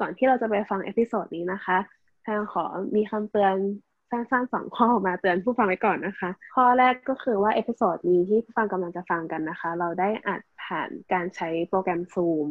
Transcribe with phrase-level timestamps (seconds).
[0.00, 1.78] ก่อนที่เราจะไปฟัง episode นี้นะคะ
[2.22, 2.64] แพงขอ
[2.96, 3.56] มีคำเตือน
[4.10, 12.46] สั้นๆสองข้อมาเตือนผู้ฟังไว้ก่อนนะคะ ข้อแรกก็คือว่า episode นี้ที่ผู้ฟังกำลังจะฟังกันนะคะ เราได้อัดผ่านการใช้โปรแกรม Zoom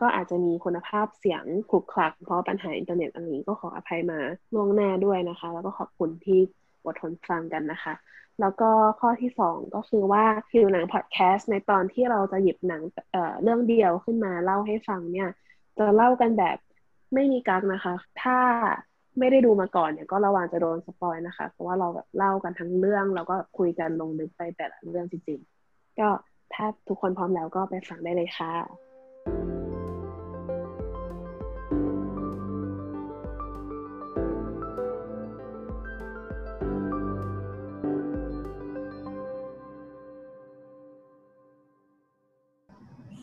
[0.00, 4.18] ก็อาจจะมีคุณภาพเสียงขลุกคลัก เพราะปัญหาอินเทอร์เน็ตอะไรนี้ก็ขออภัยมา
[4.54, 6.40] ล่วงหน้าด้วยนะคะ แล้วก็ขอบคุณที่
[6.84, 7.94] อดทนฟังกันนะคะ
[8.40, 12.82] แล้วก็ข้อที่สองก็คือว่าหิวหนังพอดแคสต์ในตอนที่เราจะหยิบหนัง
[13.12, 15.28] เอ่อเรื่องเดียวขึ้นมาเล่าให้ฟังเนี่ย
[15.78, 16.56] จะเล่ากันแบบ
[17.14, 18.38] ไม่มีกักนะคะ ถ้า
[19.18, 26.08] ไม่ได้ดูมาก่อนเนี่ยก็ระวังจะโดนสปอยนะคะ เพราะว่าเราแบบเล่ากันทั้งเรื่อง แล้วก็คุยกันลงลึกไปแต่ละเรื่องจริงๆ ก็
[26.54, 28.52] ถ้าทุกคนพร้อมแล้วก็ไปฟังได้เลยค่ะ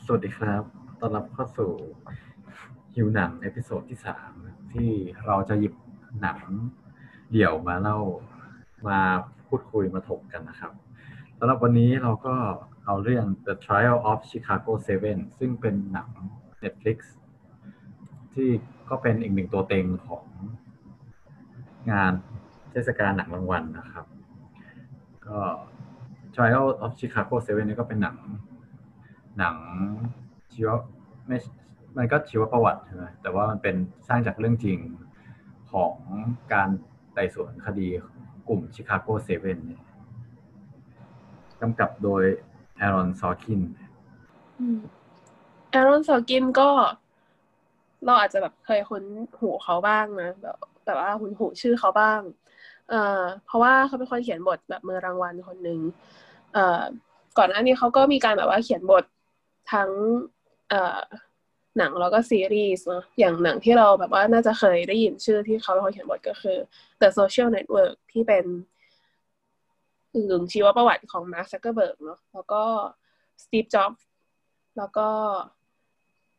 [0.06, 0.64] สวัสดีครับ
[1.00, 1.72] ต้อนรับเข้าสู่
[3.00, 4.32] หิวหนัง episode ที่สาม
[4.74, 4.90] ที่
[5.26, 5.74] เราจะหยิบ
[6.22, 6.40] หนัง
[7.32, 7.98] เดี่ยวมาเล่า
[8.88, 9.00] มา
[9.48, 10.72] พูดคุยมาถกกันนะครับ
[11.38, 12.36] สำหรับวันนี้เราก็
[12.86, 14.72] เอาเรื่อง The Trial of Chicago
[15.06, 16.10] 7 ซึ่งเป็นหนัง
[16.64, 16.98] Netflix
[18.34, 18.50] ที่
[18.90, 20.26] ก็เป็นอีกหนึ่งตัวเต็งของ
[21.92, 22.14] งาน
[22.72, 24.06] เทศกาลหนังรางวัลนะครับ
[25.28, 25.40] ก็
[26.36, 28.18] Trial of Chicago 7นี่ก็เป็นหนัง
[29.38, 29.56] หนัง
[30.54, 30.70] ชีว
[31.28, 31.38] ไม่
[32.00, 33.76] มันก็ชีวประวัติใช่ไหมแต่ว่ามันเป็น
[34.08, 34.80] สร้างจากเรื่องจริง
[35.72, 35.94] ของ
[36.54, 36.70] การ
[37.14, 37.88] ไต่สวนคดี
[38.48, 39.60] กลุ่ม Chicago Seven
[41.62, 42.24] กำกับโดย
[42.78, 43.62] แอรอนซอร์กิน
[45.72, 46.70] แอรอนซอร์กินก็
[48.06, 49.04] เราอาจจะแบบเคยคุ้น
[49.40, 52.22] หูเขาบ้างนะแบบแต่ว่าคุ้นหูชื่อเขาบ้าง
[52.90, 55.80] เอ่อเพราะว่าเขาเป็นคนเขียนบทแบบมือรางวัลคนหนึ่ง
[56.54, 56.82] เอ่อ
[57.38, 59.04] ก่อนหน้านี้เขาก็มีการแบบว่าเขียนบท
[59.74, 59.90] ทั้ง
[60.70, 61.00] เอ่อ
[61.78, 66.58] หนังแล้วก็ซีรีส์เนาะอย่างหนังที่เราแบบว่าน่าจะเคยได้ยินชื่อที่เขาเป็นคนเขียนบทก็คือ
[67.02, 68.46] The Social Network ที่เป็น
[70.14, 72.64] กึ่งชีวประวัติของมาร์คซักเกอร์เบิร์กเนาะแล้วก็
[73.44, 74.06] สตีฟจ็อบส์
[74.78, 75.08] แล้วก็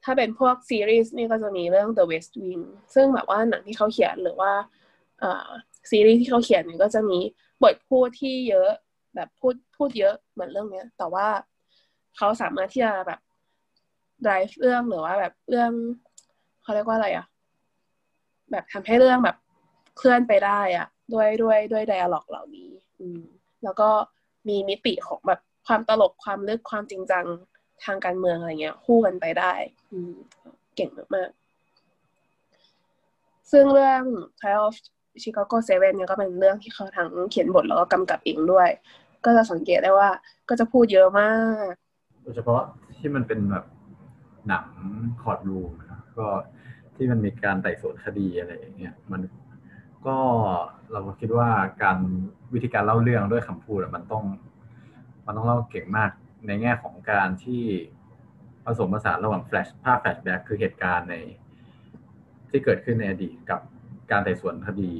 [0.04, 2.62] ถ้าเป็นพวกซีรีส์นี่ก็จะมีเรื่อง The West Wing
[2.94, 4.52] ซึ่งแบบว่าหนังที่เขาเขียนหรือว่า
[5.20, 5.48] เอ่อ
[5.90, 7.18] ซีรีส์ที่เขาเขียนเนี่ยก็จะมี
[7.62, 8.70] บทพูดที่เยอะ
[9.14, 11.26] แบบพูดพูดเยอะเหมือนเรื่องเนี้ย แต่ว่า
[12.16, 13.20] เขาสามารถที่จะแบบ
[14.26, 15.70] drive เรื่องหรือว่าแบบเรื่อง
[16.62, 17.26] เขาเรียกว่าอะไรอะ
[18.50, 19.36] แบบทำให้เรื่องแบบ
[19.98, 22.70] เคลื่อนไปได้อะด้วยด้วยด้วย dialog เหล่านี้
[23.00, 23.20] อืม
[23.64, 23.88] แล้วก็
[24.48, 27.24] มีมิติของแบบความตลกความลึกความจริงจัง
[27.84, 29.52] ทางการเมืองอะไรเงี้ย คู่กันไปได้
[29.92, 30.12] อืม
[30.76, 31.40] เก่งมากๆ
[33.50, 34.02] ซึ่งเรื่อง
[34.40, 34.76] Trial of
[35.22, 38.68] Chicago 7เนี่ยก็เป็นเรื่องที่เขาทั้งเขียนบทแล้วก็กำกับเองด้วย
[39.24, 40.08] ก็จะสังเกตได้ว่า
[40.48, 41.32] ก็จะพูดเยอะมา
[41.70, 41.72] ก
[42.22, 42.62] โดยเฉพาะ
[42.98, 43.64] ที่มันเป็นแบบ
[44.48, 44.66] หนัง
[45.22, 46.26] คอร์ดรูมนะก็
[46.96, 49.20] ที่มันมีการไต่สวนคดีอะไรอย่างเงี้ยมัน
[50.06, 50.18] ก็
[50.92, 51.48] เราก็คิดว่า
[51.82, 51.98] การ
[52.54, 54.24] วิธีการเล่าเรื่องด้วยคำพูดมันต้อง
[55.26, 56.10] มันต้องเล่าเก่งมาก
[56.46, 57.62] ในแง่ของการที่
[58.64, 61.14] ผสมผสานระหว่างแฟลชภาพ flashback คือเหตุการณ์ใน
[62.50, 63.60] ที่เกิดขึ้นในอดีตกับ
[64.10, 64.92] การไต่สวนคดี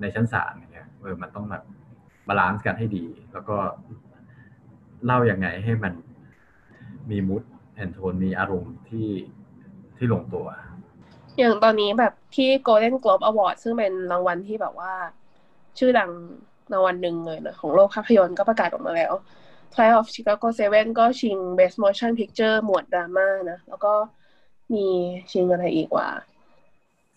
[0.00, 1.62] ในชั้นศาลเงี้ยเออมันต้องแบบ
[2.28, 3.56] balance กันให้ดี แล้วก็
[5.04, 5.92] เล่าอย่างไงให้มัน
[7.10, 7.42] มี mood
[7.78, 9.08] and tone มีอารมณ์ที่
[9.96, 10.46] ที่ลงตัว
[11.38, 14.92] อย่างตอนนี้แบบที่ Golden Globe Award ซึ่งเป็นรางวัลที่แบบว่า
[15.78, 16.10] ชื่อดัง
[16.72, 19.12] รางวัลหนึ่งเลยนะของโลกภาพยนตร์ก็ประกาศออกมาแล้ว
[19.72, 23.92] Trial of Chicago 7 ก็ชิง Best Motion Picture หมวดดราม่านะ แล้วก็
[24.72, 24.86] มี
[25.30, 26.08] ชิงอะไรอีกว่า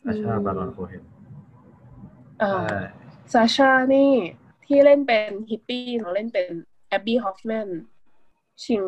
[0.06, 1.04] ซาชาบารอนโคเฮน
[2.42, 2.54] อ่า
[3.34, 4.14] ซาชานี่
[4.66, 6.50] ที่เล่นเป็นฮิปปี้เขาเล่นเป็น
[6.88, 7.68] แอบบี้ฮอฟแมน
[8.66, 8.84] ชิง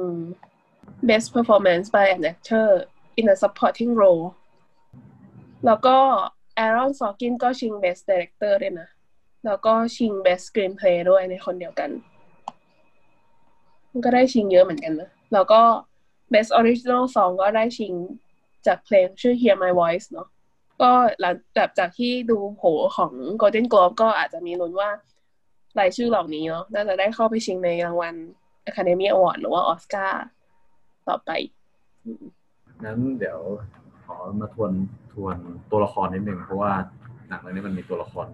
[1.09, 2.67] Best Performance by an Actor
[3.19, 4.25] in a Supporting Role
[5.65, 5.97] แล้วก็
[6.63, 8.89] Aaron Sorkin ก็ชิง Best Director ด้วยนะ
[9.45, 11.89] แล้วก็ชิง Best Screenplay ด้วยในคนเดียวกัน
[13.91, 15.61] มันก็ได้ชิงเยอะเหมือนกันนะ แล้วก็
[16.33, 17.93] Best Original Song ก็ได้ชิง
[18.67, 20.27] จากเพลงชื่อ Hear My Voice เนาะ
[20.81, 22.61] ก็หลังจากจากที่ดูโผ
[22.97, 24.89] ของ Golden Globe ก็อาจจะมีลุ้นว่า
[25.79, 28.15] รายชื่อเหล่านี้เนาะน่าจะได้เข้าไปชิงในรางวัล
[28.69, 30.23] Academy Award หรือว่าออสการ์
[31.09, 31.31] ต่อไป
[32.83, 33.39] งั้นเดี๋ยว
[34.05, 34.71] ขอมาทวน
[35.13, 35.37] ทวน
[35.71, 36.73] ตัวละครนิดนึงเพราะว่า
[37.27, 38.27] หนังเรื่องนี้มันมีตัวละคร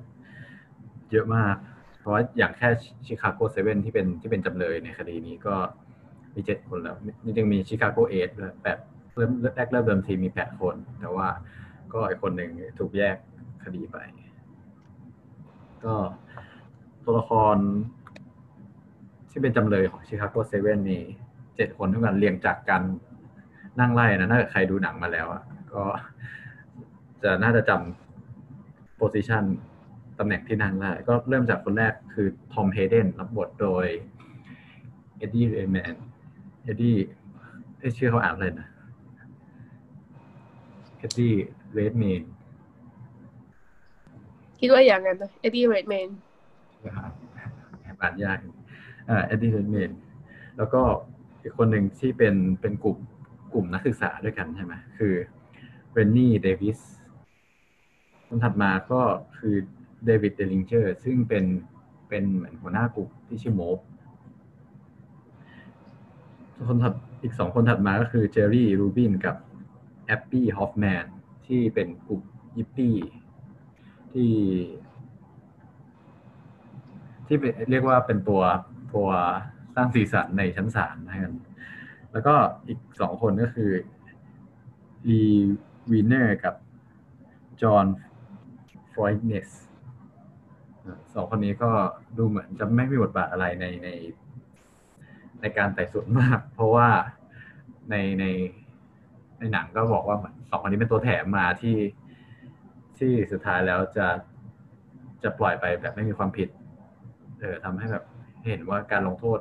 [1.12, 1.56] เยอะมาก
[2.00, 2.69] เพราะว่าอย่างแค่
[3.06, 5.56] Chicago Seven ที่เป็นที่เป็นจำเลยในคดีนี้ก็
[6.36, 8.77] มีเจ็ดคนแล้วนี่ยังมี Chicago Eight ด้วยแปด
[9.15, 11.27] เริ่มแรกเริ่มเดิมทีมีแปดคน แต่ว่า
[11.94, 12.50] ก็อีกคนหนึ่ง
[12.80, 13.15] ถูกแยก
[13.63, 13.98] คดีไป
[15.86, 15.94] ก็
[17.04, 17.57] ตัวละคร
[19.31, 21.04] ที่เป็นจำเลยของ Chicago Seven นี่
[21.60, 22.84] เจ็ดคนด้วยกันเรียงจากการ
[23.80, 25.84] นั่งไล่นะถ้าเกิดใครดูหนังมาแล้วอะก็
[27.24, 29.44] จะน่าจะจำ position
[30.20, 33.86] ตำแหน่งที่นั่งได้ก็เริ่มจากคนแรกคือทอมเฮเดนรับบทโดย
[35.18, 35.96] เอ็ดดี้เรดเมน
[36.64, 36.96] เอ็ดดี้
[37.98, 38.68] ชื่อเขาอ่านเลยนะ
[40.98, 41.34] เอ็ดดี้
[41.74, 42.22] เรดเมน
[44.60, 46.10] คิดว่าอย่างนั้นนะเอ็ดดี้เรดแมน
[46.86, 47.12] นะครับ
[48.02, 48.38] อ่านยาก
[49.10, 49.92] อ่าเอ็ดดี้เรดเมน
[50.58, 50.82] แล้วก็
[51.41, 52.97] อีกคนหนึ่งที่เป็นเป็นกลุ่ม
[53.53, 55.13] กลุ่มนักศึกษาด้วยกันใช่ไหมคือ
[55.91, 56.80] เรนนี่เดวิส
[58.27, 59.01] คนถัดมาก็
[59.38, 59.56] คือ
[60.06, 61.45] เดวิดเดลิงเจอร์ซึ่งเป็น
[62.09, 63.78] เป็นเหมือนหัวหน้ากลุ่มที่ชื่อ MOBE
[66.68, 66.94] คนถัด
[67.24, 69.36] อีกสองคนถัดมาก็คือเจอร์รี่รูบินกับ
[70.06, 71.06] แอบบี้ฮอฟแมน
[71.47, 72.21] ที่เป็นกลุ่ม
[72.57, 72.96] Yippie
[74.12, 74.31] ที่
[77.25, 77.38] ที่
[77.71, 78.41] เรียกว่าเป็นตัว
[78.94, 79.09] ตัว
[79.80, 81.34] สร้างสีสันในชั้นศาลนะครับ
[82.12, 82.36] แล้วก็
[82.68, 83.72] อีกสองคนก็คือ
[85.10, 85.24] ลี
[85.92, 86.56] วีเนอร์กับ
[87.62, 87.86] จอห์น
[88.94, 89.50] ฟรอยเนส
[91.14, 91.72] สองคนนี้ก็
[92.18, 93.90] ดูเหมือนจะไม่มีบทบาทอะไรในใน
[95.42, 96.90] ในการไต่สวนมาก เพราะว่า
[97.90, 98.25] ในใน
[99.40, 101.78] ในหนังก็บอกว่าเหมือนสองคนนี้เป็นตัวแถมมาที่
[103.00, 104.08] ที่สุดท้ายแล้วจะ
[105.24, 106.50] จะปล่อยไปแบบไม่มีความผิด
[107.40, 108.04] เออทำให้แบบ
[108.48, 109.40] เห็นว่าการลงโทษ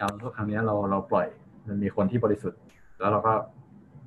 [0.00, 1.26] การลงโทษครั้งนี้เราเราปล่อย
[1.68, 2.60] มันมีคนที่บริสุทธิ์
[2.98, 3.32] แล้วเราก็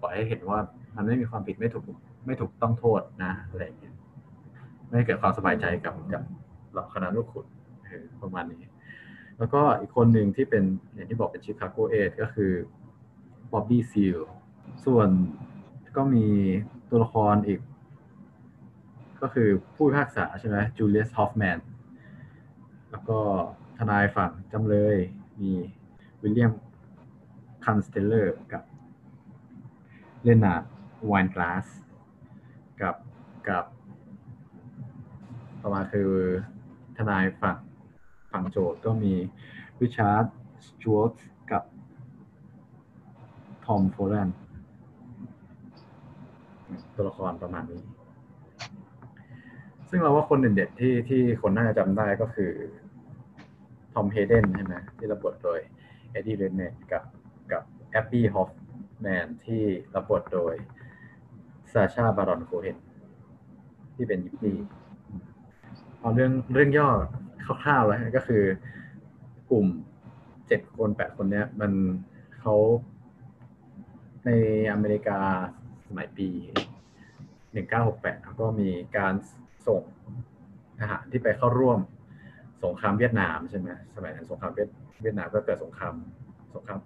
[0.01, 0.59] ปล่อยให้เห็นว่า
[0.95, 1.83] มันไม่มีความผิดไม่ถูก
[2.25, 3.95] ไม่ถูกต้องโทษนะอะไรอย่างเงี้ย
[4.87, 6.23] ไม่ให้เกิดความสบายใจกับกับ
[6.71, 7.45] เหล่าคณะลูกขุน
[8.21, 8.61] ประมาณนี้
[9.37, 10.63] แล้วก็อีกคนหนึ่งที่เป็น
[10.93, 12.51] อย่างที่บอกเป็นชิคาโก Eight ก็คือ
[13.51, 14.17] บ๊อบบี้ซีล
[14.85, 15.09] ส่วน
[15.97, 16.27] ก็มี
[16.89, 17.59] ตัวละครอีก
[19.21, 21.59] ก็คือผู้พิพากษาใช่ไหมจูเลียสฮอฟแมน
[22.91, 23.19] แล้วก็
[23.77, 24.97] ทนายฝั่งจำเลย
[25.41, 25.51] มี
[26.23, 26.53] วิลเลียม
[27.65, 28.63] คันสเตเลอร์กับ
[30.23, 30.63] เลนาร์ด
[31.05, 31.65] ไวน์กลาส
[32.81, 32.95] กับ
[33.47, 33.65] กับ
[35.61, 36.11] ต่อมาคือ
[36.97, 37.57] ทนายฝั่ง
[38.31, 39.13] ฝั่งโจทก์ก็มี
[39.79, 40.25] ริชาร์ด
[40.65, 41.13] สจวต
[41.51, 41.63] กับ
[43.65, 44.29] ทอมโฟแลน
[46.95, 47.81] ตัวละครประมาณนี้
[49.89, 52.51] ซึ่งเราว่าคนเด่นๆที่ที่คนน่าจะจำได้ก็คือ
[53.93, 55.59] ทอมเฮเดนใช่ไหมที่รับบทโดย
[56.13, 57.03] เอ็ดดี้เรดเมนกับ
[57.51, 58.49] กับแอบบี้ฮอฟ
[59.01, 59.61] แมนที่
[59.93, 60.55] รับบทโดย
[61.71, 62.77] ซาชาบารอนโคเฮน
[63.95, 64.57] ที่เป็น Yippie
[65.99, 66.89] เอาเรื่องเรื่องย่อ
[67.63, 68.43] คร่าวๆแล้วก็คือ
[69.51, 69.67] กลุ่ม
[70.47, 71.71] เจ็ดคนแปดคนเนี้ย มัน
[72.39, 72.55] เขา
[74.25, 74.29] ใน
[74.71, 75.19] อเมริกา
[75.87, 76.29] สมัยปี
[77.53, 79.13] 1968ก็มีการ
[79.67, 79.81] ส่ง
[80.79, 81.79] ทหารที่ไปเข้าร่วม
[82.63, 84.69] สงครามเวียดนามใช่ไหมสมัยนั้นสงครามเวียด
[85.01, 85.95] เวียดนามก็เกิดสงคราม
[86.55, 86.79] สงคราม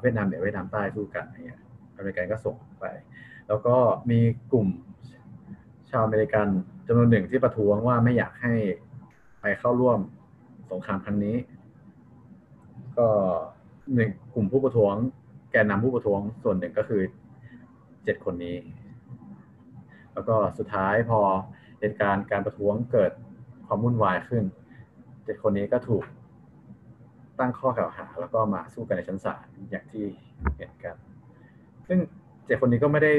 [0.00, 1.60] เวียดนามเหนือเวียดนามใต้สู้กันอะไรเงี้ย
[1.96, 2.84] อเมริกันก็ส่งไป
[3.48, 3.76] แล้วก็
[4.10, 4.20] มี
[4.52, 4.68] กลุ่ม
[5.90, 6.46] ชาวอเมริกัน
[6.86, 8.54] จำนวนหนึ่งที่ประท้วงว่าไม่อยากให้
[9.40, 9.98] ไปเข้าร่วม
[10.70, 11.36] สงครามครั้งนี้
[12.98, 13.08] ก็
[13.94, 14.94] หนึ่งกลุ่มผู้ประท้วง
[15.50, 17.02] แกนนำผู้ประท้วงส่วนหนึ่งก็คือ
[18.04, 18.56] เจ็ดคนนี้
[20.12, 21.20] แล้วก็สุดท้ายพอ
[21.80, 23.12] เหตุการณ์การประท้วงเกิด
[23.66, 24.44] ความวุ่นวายขึ้น
[25.24, 26.04] เจ็ดคนนี้ก็ถูก
[27.38, 30.04] ตั้งข้อกล่าวหา แล้วก็มาสู้กันในชั้นศาลอย่างที่
[30.56, 30.96] เห็นกัน
[31.88, 31.98] ซึ่ง
[32.46, 33.12] เจ็ดคนนี้ก็ไม่ได้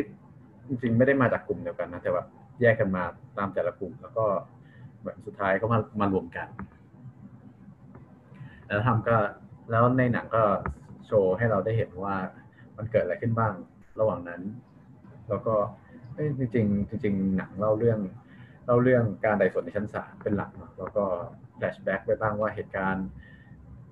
[0.68, 2.24] จริงๆไม่ได้มาจากกลุ่มเดียวกันนะแต่ว่า
[2.62, 3.04] แยกกันมา
[3.38, 4.26] ตามแต่ละกลุ่ม แล้วก็
[5.00, 6.48] เหมือนสุดท้ายก็มามารวมกัน
[8.68, 9.18] แล้วทำก็
[9.72, 10.44] แล้วในหนังก็
[11.06, 12.16] โชว์ให้เราได้เห็นว่า
[12.78, 13.54] มันเกิดอะไรขึ้นบ้าง
[14.00, 14.42] ระหว่างนั้น
[15.30, 15.56] แล้วก็
[16.18, 16.50] จริง
[16.90, 18.00] จริงๆหนังเล่าเรื่อง
[18.66, 21.06] เล่าเรื่องการไต่สวนในชั้นศาลเป็นหลักแล้วก็
[21.58, 23.08] flashback ไปบ้างว่าเหตุการณ์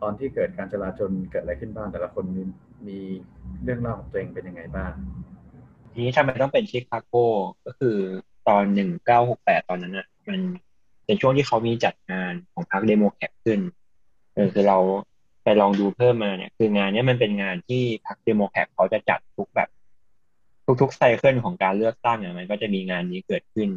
[0.02, 2.44] ตอนที่เกิดการจลาจลเกิดอะไรขึ้นบ้างแต่ละคนมี
[2.88, 3.00] มี
[3.64, 4.92] เรื่องเล่าของตัวเองเป็นยังไงบ้าง
[5.94, 7.14] ทีนี้ทำไมต้องเป็นชิคาโก
[7.66, 7.98] ก็คือ
[8.48, 10.40] ตอนหนึ่งเก้าหกแปดตอนนั้นอะ มัน
[11.06, 13.60] เป็นช่วงที่เขามีจัดงานของพรรคเดโมแครตขึ้น
[14.34, 14.78] เออคือเรา
[15.44, 19.70] ไปลองดูเพิ่มมาเนี่ย คืองานนี้มันเป็นงานที่พรรคเดโมแครตเขาจะจัดทุกแบบ
[20.82, 23.70] ทุกๆ cycle ของการเลือกตั้งอะมันก็จะมีงานนี้เกิดขึ้น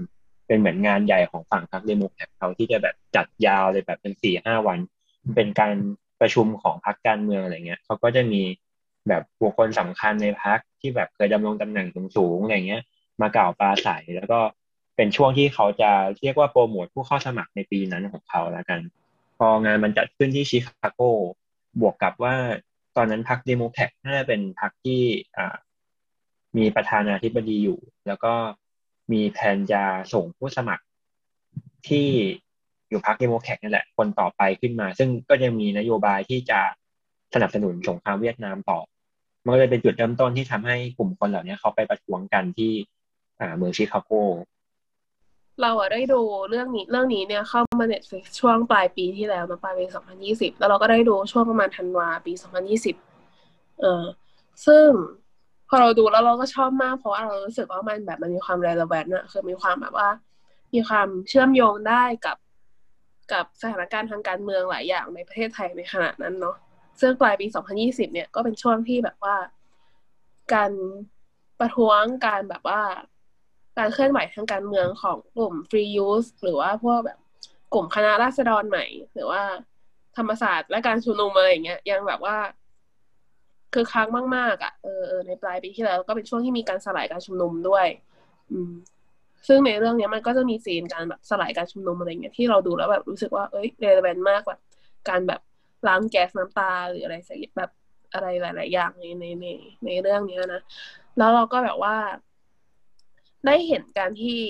[0.46, 4.78] เป็นเหมือนงานใหญ่ของฝั่งพรรคเดโมแครตเขาที่จะแบบจัดยาวเลยแบบเป็นสี่ห้าวัน
[5.34, 5.74] เป็นการ
[6.20, 8.42] ประชุมของพรรคการเมืองอะไรเงี้ยเขาก็จะมี
[9.08, 12.82] แบบบุคคลสำคัญในพรรคที่แบบเคยดำรงตำแหน่งสูงๆอะไรเงี้ย
[13.20, 14.40] มากล่าวปราศัยแล้วก็
[14.96, 18.80] เป็นช่วงที่เขาจะเรียกว่าโปรโมทผู้เข้าสมัครในปีนั้นของเขาแล้วกัน
[19.38, 21.00] พองานมันจัดขึ้นที่ชิคาโก
[21.80, 22.34] บวกกับว่า
[22.96, 25.00] ตอนนั้นพรรคเดโมแครตน่าจะเป็นพรรคที่
[25.36, 25.56] อ่า
[26.56, 28.34] มีประธานาธิบดีอยู่ แล้วก็
[29.12, 29.82] มีแผนจะ
[30.12, 30.84] ส่งผู้สมัคร
[31.88, 32.08] ที่
[32.88, 36.60] อยู่พรรคเดโมแครตนี่แหละคนต่อไปขึ้นมา ซึ่งก็ยังมีนโยบายที่จะ
[37.34, 38.78] สนับสนุนสงครามเวียดนามต่อ
[39.44, 42.72] มันก็เลยเป็นจุดเริ่มต้นที่ทำให้กลุ่มคนเหล่านี้เขาไปประท้วงกันที่
[43.40, 44.10] อ่าเมืองชิคาโก
[45.62, 52.96] เราอะได้ดูเรื่องนี้เรื่องนี้เนี่ยเข้ามาเน็ตฟิกช่วงปลายปีที่แล้วนะปลายปีสองพันยี่สิบแล้วเราก็ได้ดูช่วงประมาณธันวาปีสองพันยี่สิบ
[53.80, 54.04] เออ
[54.66, 54.86] ซึ่ง
[55.68, 60.08] พอเราดูแล้วเราก็ชอบมากเพราะว่าเรารู้สึกว่ามันแบบมันมีความ relevant อะคือมีความแบบว่า
[60.74, 62.36] มีความเชื่อมโยงได้กับ
[63.32, 66.56] กับสถานการณ์ทางการเมืองหลายอย่างในประเทศไทยในขณะนั้นเนาะ
[67.00, 67.46] ซึ่งปลายปี
[67.78, 69.36] 2020 เนี่ยก็เป็นช่วงที่แบบว่า
[70.54, 70.72] การ
[71.60, 72.80] ประท้วงการแบบว่า
[73.78, 77.18] การเคลื่อนไหวทางการเมืองของกลุ่ม Free Youth หรือว่าพวกแบบ
[77.74, 79.42] กลุ่มคณะราษฎรใหม่ หรือว่า
[80.16, 82.36] ธรรมศาสตร์และการชุมนุมอะไรอย่างเงี้ยยังแบบว่า
[83.74, 87.86] คือค้างมากๆอะเออในปลายปีที่แล้วก็เป็นช่วงที่มีการสลายการชุมนุมด้วย
[88.50, 88.72] อืม
[89.48, 94.60] ซึ่งในเรื่องเนี้ยมันก็จะมีซีนการแบบสลายการชุมนุมอะไรเงี้ยที่เราดูแล้วแบบรู้สึกว่าเอ้ยเรเลเวนมากแบบ
[95.08, 95.40] การแบบ
[95.88, 97.70] ล้างแก๊สน้ำตาหรืออะไรสักแบบ
[98.14, 99.46] อะไรหลาย ๆ อย่างในในใน
[99.84, 100.62] ในเรื่องเนี้ยนะ
[101.18, 101.96] แล้วเราก็แบบว่า
[103.46, 104.40] ได้เห็นการที่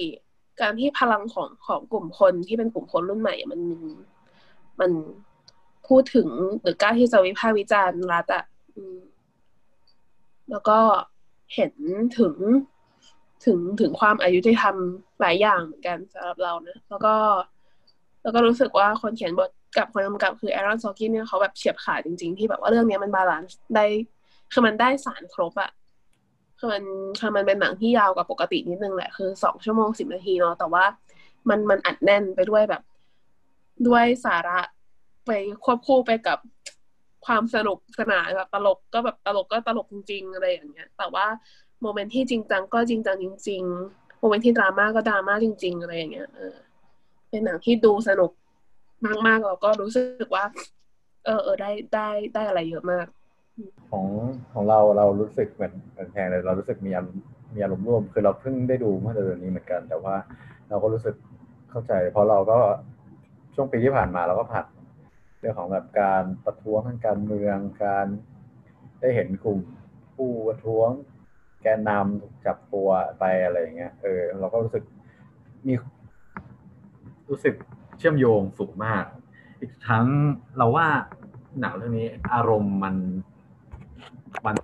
[0.61, 3.61] การที่พลังของของกลุ่มคนที่เป็นกลุ่มคนรุ่นใหม่อะมัน
[4.81, 4.91] มัน
[5.89, 6.29] พูดถึง
[6.63, 8.45] หรือกล้าที่จะวิพากษ์วิจารณ์รัฐอะ
[10.51, 10.79] แล้วก็
[11.55, 11.73] เห็น
[12.19, 12.35] ถึง
[13.45, 17.15] ถึงถึงความอายุที่ทำหลายอย่างเหมือนกันสำหรับเรานะแล้วก็
[18.23, 23.85] แล้วก็รู้สึกว่าคนเขียนบทกับคนกำกับคือแอรอนซอกินเนี่ยเขาแบบเฉียบขาดจริง ๆ ที่แบบว่าเรื่องนี้มัน balance ได้
[24.53, 25.71] คือมันได้สารครบอะ
[26.59, 26.85] คือมัน
[27.21, 30.85] คือมันเป็นหนังที่ยาวกว่าปกตินิดนึงแหละคือสองชั่วโมงสิบนาทีเนาะแต่ว่า
[31.49, 32.83] มันมันอัดแน่นไปด้วยแบบ
[33.89, 34.61] ด้วยสาระ
[35.27, 35.31] ไป
[35.65, 36.39] ควบคู่ไปกับ
[37.27, 41.27] ความสนุกสนานแบบตลกก็แบบตลกก็ตลกจริงๆอะไรอย่างเงี้ย แต่ว่า
[41.83, 46.57] moment ที่จริงจังก็จริงจังจริง ๆ โมเมนต์ที่ดราม่าก็ดราม่าจริง ๆ อะไรอย่างเงี้ยเออ
[47.31, 48.31] เป็นหนังที่ดูสนุก
[49.27, 50.45] มากๆแล้วก็รู้สึกว่า
[51.25, 53.07] เออเออได้ได้ได้อะไรเยอะมาก
[53.91, 54.07] ของ
[54.53, 60.15] ของเราเรารู้สึกเหมือนเหมือนแพงเลยเรารู้สึกมีอารมณ์มีอารมณ์ร่วม คือเราเพิ่งได้ดูเมื่อเดือนนี้เหมือนกัน แต่ว่า
[60.69, 61.15] เราก็รู้สึก
[61.71, 62.59] เข้าใจ เพราะเราก็
[63.55, 64.67] ช่วงปีที่ผ่านมาเราก็ผ่าน
[65.41, 68.07] เรื่องของแบบการประท้วงทางการเมืองการ
[69.01, 69.61] ได้เห็นกลุ่ม
[70.17, 70.89] ผู้ประท้วง
[71.63, 72.89] แกนนำถูกจับตัว
[73.19, 74.85] ไปอะไรอย่างเงี้ยเออเราก็รู้สึก
[75.67, 75.75] มี
[77.29, 77.55] รู้สึก
[77.99, 79.05] เชื่อมโยงสูงมาก
[79.61, 80.07] อีกทั้ง
[80.57, 80.87] เราว่า
[81.61, 82.97] หนังเรื่องนี้ อารมณ์มัน
[84.47, 84.55] มัน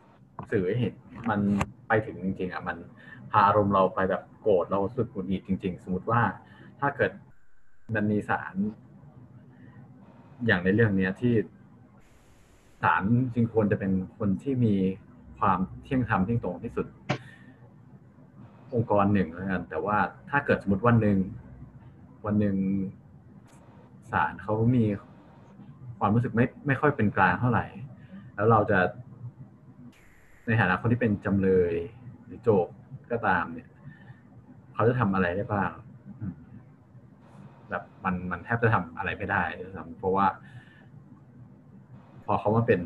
[0.50, 0.94] สื่อให้เห็น
[1.30, 1.40] มัน
[1.88, 2.76] ไปถึงจริง ๆอะมัน
[3.30, 6.20] พาอารมณ์เราไปแบบโกรธเราสุดหงุดหงิดจริง ๆ สมมติว่า
[6.80, 7.12] ถ้าเกิด
[7.94, 8.54] มันมีสาร
[10.46, 11.34] อย่างในเรื่องเนี้ยที่
[12.82, 13.02] ศาล
[13.34, 14.74] จริงควรจะเป็นคนที่มี
[15.44, 16.86] ความเที่ยงธรรมเที่ยงตรงที่สุด
[18.74, 19.98] องค์กรหนึ่งแล้วกันแต่ว่า
[20.30, 21.18] ถ้าเกิดสมมติวันหนึ่ง
[22.26, 22.56] วันหนึ่ง
[24.12, 24.84] ศาลเขามี
[25.98, 27.66] ความรู้สึกไม่ไม่ค่อยเป็นกลางเท่าไหร่
[28.34, 28.78] แล้วเราจะ
[30.46, 31.74] ในฐานะคนที่เป็นจำเลย
[32.24, 32.68] หรือโจก
[33.10, 33.68] ก็ตามเนี่ย
[34.74, 35.70] เขาจะทำอะไรได้บ้าง
[37.70, 40.26] แบบมันมันแทบจะทำอะไรไม่ได้ด้วยซ้ำเพราะว่า
[42.24, 42.80] พอเขามาเป็น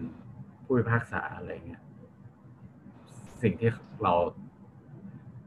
[0.64, 1.82] ผู้พิพากษาอะไรเงี้ย
[3.42, 3.70] สิ่งที่
[4.02, 4.14] เรา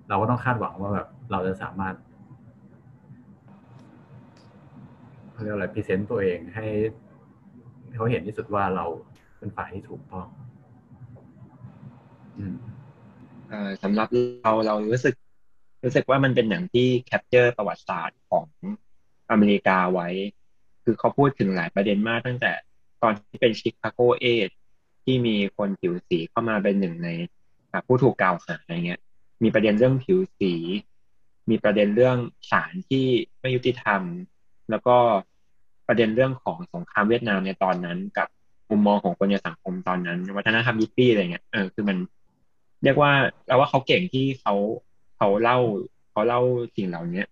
[0.10, 1.95] เราก็ต้องคาดหวังว่าแบบเราจะสามารถ
[5.31, 6.65] เขาเรียกอะไร present ตัวเองให้
[7.95, 8.86] เขาเห็นที่สุดว่าเรา
[9.38, 10.27] เป็นฝ่ายที่ถูกต้อง
[12.38, 12.55] อืม
[13.83, 14.07] สำหรับ
[14.43, 15.15] เราเรารู้สึก
[15.83, 18.45] รู้สึกว่ามันเป็นหนังที่ capture ประวัติศาสตร์ของ
[19.31, 20.07] อเมริกาไว้
[20.83, 22.51] คือเขาพูดถึงหลายประเด็นมากตั้งแต่
[23.01, 24.50] ตอนที่เป็นชิคาโก Eight
[25.03, 27.10] ที่มีคนผิวสีเข้ามาเป็นหนึ่งใน
[27.88, 29.00] ผู้ถูกกล่าวหาอะไรเงี้ย
[29.44, 30.54] มีประเด็นเรื่องผิวสี
[31.50, 32.18] มีประเด็นเรื่อง
[32.51, 33.06] ศาลที่
[33.40, 34.01] ไม่ยุติธรรม
[34.70, 34.96] แล้วก็
[35.88, 38.28] ประเด็นเรื่องของสงครามเวียดนามในตอนนั้น กับ
[38.70, 41.98] มุมมองของคนในสังคมตอนนั้น วัฒนธรรม Yippie อะไรเงี้ยเออคือมัน
[42.84, 43.12] เรียกว่า
[43.48, 44.56] เราว่าเขาเก่งที่เขา
[45.18, 45.58] เขาเล่า
[46.12, 46.42] เขาเล่า
[46.75, 47.24] สิ่งเหล่านี้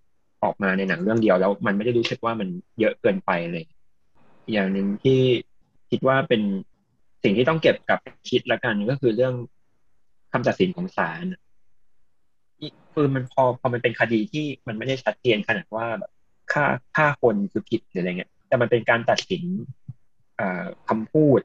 [0.44, 2.48] ออกมาในหนังเรื่องเดียวแล้วมันไม่ได้รู้สึกว่ามัน
[2.80, 3.64] เยอะเกินไปเลย
[4.52, 5.20] อย่างหนึ่งที่
[5.90, 6.42] คิดว่าเป็น
[7.24, 9.34] สิ่งที่ต้องเก็บกับคิดแล้วกันก็คือเรื่อง
[10.32, 11.26] คำตัดสินของศาล
[12.94, 16.12] คือมันพอพอมันเป็นคดีที่มันไม่ได้ชัดเจนขนาดว่าแบบ
[16.52, 19.44] ฆ่าฆ่าคนคือผิดหรืออะไรเงี้ย แต่มันเป็นการตัดสิน
[20.88, 21.40] คำพูด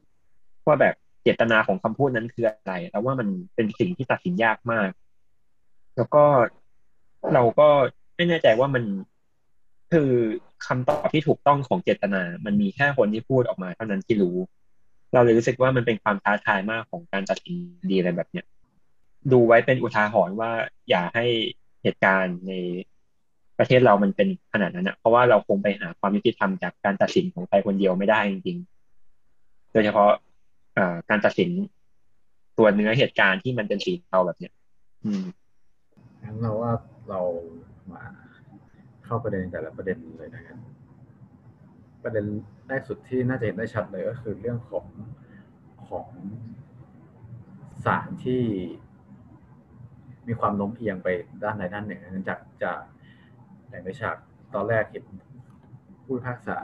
[0.66, 4.90] ว่าแบบเจตนาของคำพูดนั้นคืออะไรแล้วว่ามันเป็นสิ่งที่ตัดสินยากมาก
[5.96, 6.24] แล้วก็
[7.34, 7.68] เราก็
[8.16, 8.84] ไม่แน่ใจว่ามัน
[9.92, 10.10] คือ
[10.66, 14.36] คำตอบที่ถูกต้องของเจตนา มันมีแค่คนที่พูดออกมาเท่านั้นที่รู้
[15.14, 17.56] เราเลยรู้สึกว่ามันเป็นความท้าทายมากของการตัดสิน
[17.90, 18.46] ดีอะไรแบบเนี้ย
[19.32, 20.50] ดูไว้เป็นอุทาหรณ์ว่า
[20.90, 21.26] อย่าให้
[21.82, 22.52] เหตุการณ์ใน
[23.58, 30.10] ประเทศเรามันเป็นขนาดนั้นนะเพราะว่าเราคงไปหาความยุติธรรมจากการตัดสินของใครคนเดียวไม่ได้จริงๆ โดยเฉพาะ
[31.10, 31.50] การตัดสิน
[32.58, 34.52] ตัวเนื้อเหตุการณ์ที่มันเป็นสีเทาแบบเนี้ย
[35.04, 35.24] อืม
[36.22, 36.72] งั้นเราว่า
[37.10, 37.20] เรา
[37.92, 38.02] มา
[39.04, 40.58] เข้าประเด็นแต่ละประเด็นเลยนะครับ
[42.02, 42.24] ประเด็น
[42.68, 44.86] แรกสุดที่น่าจะเห็นได้ชัดเลยก็คือเรื่องของ
[45.88, 46.08] ของ
[47.84, 48.42] สารที่
[50.28, 51.08] มีความโน้มเอียงไป
[51.42, 52.80] ด้านใดด้านหนึ่งเนื่องจากจาก
[53.68, 54.16] อย่ในฉาก
[54.54, 55.04] ตอนแรกเห็น
[56.04, 56.58] ผู้พากษา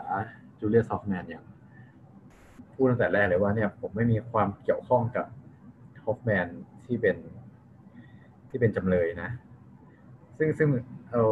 [0.60, 1.44] จูเลียสซอฟแมนอย่าง
[2.74, 5.26] พูดตั้งแต่แรกเลยว่าเนี่ยผมไม่มีความเกี่ยวข้องกับ
[6.04, 6.46] ฮอฟแมน
[6.86, 7.16] ที่เป็น
[8.48, 9.30] ที่เป็นจำเลยนะ
[10.38, 10.68] ซึ่งซึ่ง
[11.10, 11.22] เอา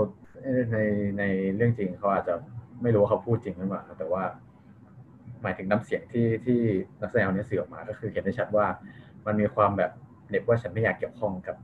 [0.73, 0.79] ใน
[1.19, 1.25] ใน
[1.57, 2.35] เรื่องจริงเขาอาจจะ
[2.83, 4.25] ไม่รู้ว่าเขาพูดจริงหรือเปล่าแต่ว่า
[5.43, 6.59] หมายถึงน้ำเสียงที่ที่
[7.01, 8.67] นักแสดงคนนี้สื่อออกมา ก็คือเห็นได้ชัดว่า
[9.27, 9.91] มันมีความแบบ
[10.31, 11.57] เด็กว่าฉันไม่อยากเกี่ยวข้องกับ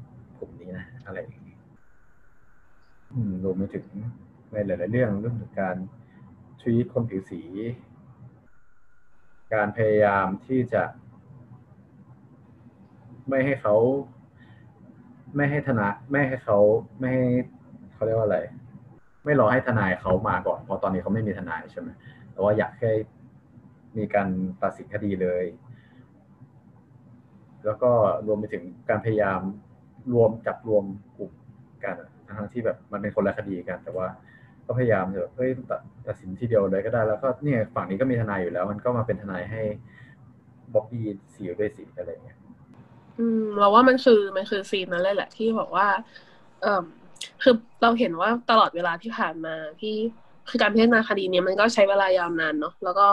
[0.65, 1.57] นี้นะอะไรอย่างนี้
[3.45, 3.87] รวมไปถึง
[4.53, 5.77] ในหลาย ๆ เรื่องเรื่องของการ
[6.61, 7.43] ทวีตคนผิวสี
[9.55, 10.83] การพยายามที่จะ
[13.29, 13.77] ไม่ให้เขา
[15.37, 16.59] ไม่ให้ทนายไม่ให้เขา
[16.99, 17.27] ไม่ให้
[17.95, 18.39] เขาเรียกว่าอะไร
[19.25, 21.89] ไม่รอให้ทนายเขามาก่อน เพราะตอนนี้เขาไม่มีทนายใช่ไหม
[22.33, 22.91] แต่ว่าอยากให้
[23.97, 24.29] มีการ
[24.63, 25.45] ตัดสินคดีเลย
[27.65, 27.91] แล้วก็
[28.27, 29.41] รวมไปถึงการพยายาม
[30.13, 30.85] รวมจับรวม
[31.17, 31.33] กลุ่ม
[31.85, 31.97] กัน
[32.39, 34.07] ทั้งที่แบบมันเป็นคนละคดีกัน แต่ว่า
[34.67, 39.63] ก็พยายามแบบเฮ้ยตัดตัดสินทีเดียวเลยก็ได้แล้วก็เนี่ยฝั่งนี้ก็มีทนายอยู่แล้ว มันก็มาเป็นทนายให้
[40.75, 42.39] บ๊อบบี้สีด้วยสีอะไรเงี้ย
[43.19, 45.87] อืม เราว่ามันคือมันคือซีนนั้นเลยแหละ ที่บอกว่า
[46.63, 46.83] เอ่อ
[47.43, 49.95] คือเราเห็นว่าตลอดเวลาที่ผ่านมาที่
[50.51, 53.07] คือการพิจารณาคดีเนี้ยมันก็ใช้เวลายาวนานเนาะแล้วก็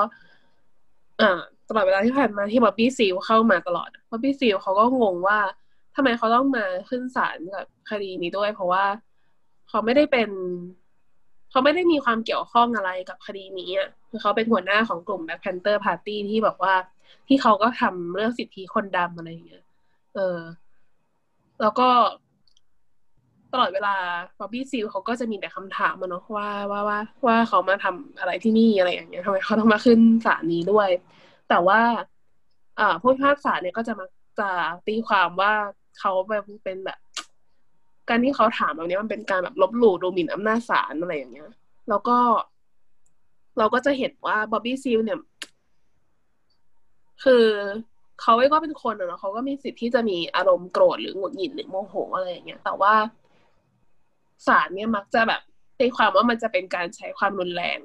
[1.22, 5.40] อ่าตลอดเวลาที่ผ่านมาที่บ๊อบบี้ซีลเข้ามาตลอดบ๊อบบี้ซีลเขาก็งงว่า
[5.96, 8.86] ทำไมเขาต้องมาขึ้นศาลกับคดีนี้ด้วย เพราะว่า
[9.70, 10.30] เขาไม่ได้เป็น
[11.52, 16.74] เขาไม่ได้มีความเกี่ยวข้องอะไรกับคดีนี้อะคือเขาเป็นหัวหน้าของกลุ่ม Black Panther Party ที่บอกว่า
[17.28, 19.64] ที่เขาก็ทำเรื่องสิทธิคนดำอะไรอย่างเงี้ย
[20.16, 20.40] เออ
[21.62, 21.90] แล้วก็
[23.52, 23.96] ตลอดเวลา
[24.40, 30.90] บ๊อบบี้ซีลเขาก็จะมีแต่คำถามมาเนาะว่าว่าว่าว่าเขามาทำอะไรที่นี่อะไรอย่างเงี้ยทำไมเขาต้องมาขึ้นศาลนี้ด้วย
[31.50, 31.80] แต่ว่า
[32.80, 34.06] อ่าผู้พิพากษาเนี่ยก็จะมา
[34.40, 34.50] จะ
[34.88, 35.54] ตีความว่า
[36.00, 37.00] เขาแบบเป็นแบบ
[38.10, 41.50] การที่เขาถามแบบนี้มันเป็นการแบบลบหลู่ดูหมิ่นอำนาจศาลอะไรอย่างเงี้ย
[41.90, 42.18] แล้วก็
[43.58, 45.20] เราก็จะเห็นว่าบ๊อบบี้ซิลเนี่ย
[47.24, 47.46] คือ
[48.22, 52.94] เขาก็เป็นคนอะเนาะเขาก็มีสิทธิ์ที่จะมีอารมณ์โกรธหรือหงุดหงิดหรือโมโหอะไรอย่างเงี้ย แต่ว่า
[54.48, 55.42] ศาลเนี่ยมักจะแบบ
[55.80, 57.80] ตีความว่ามันจะเป็นการใช้ความรุนแรง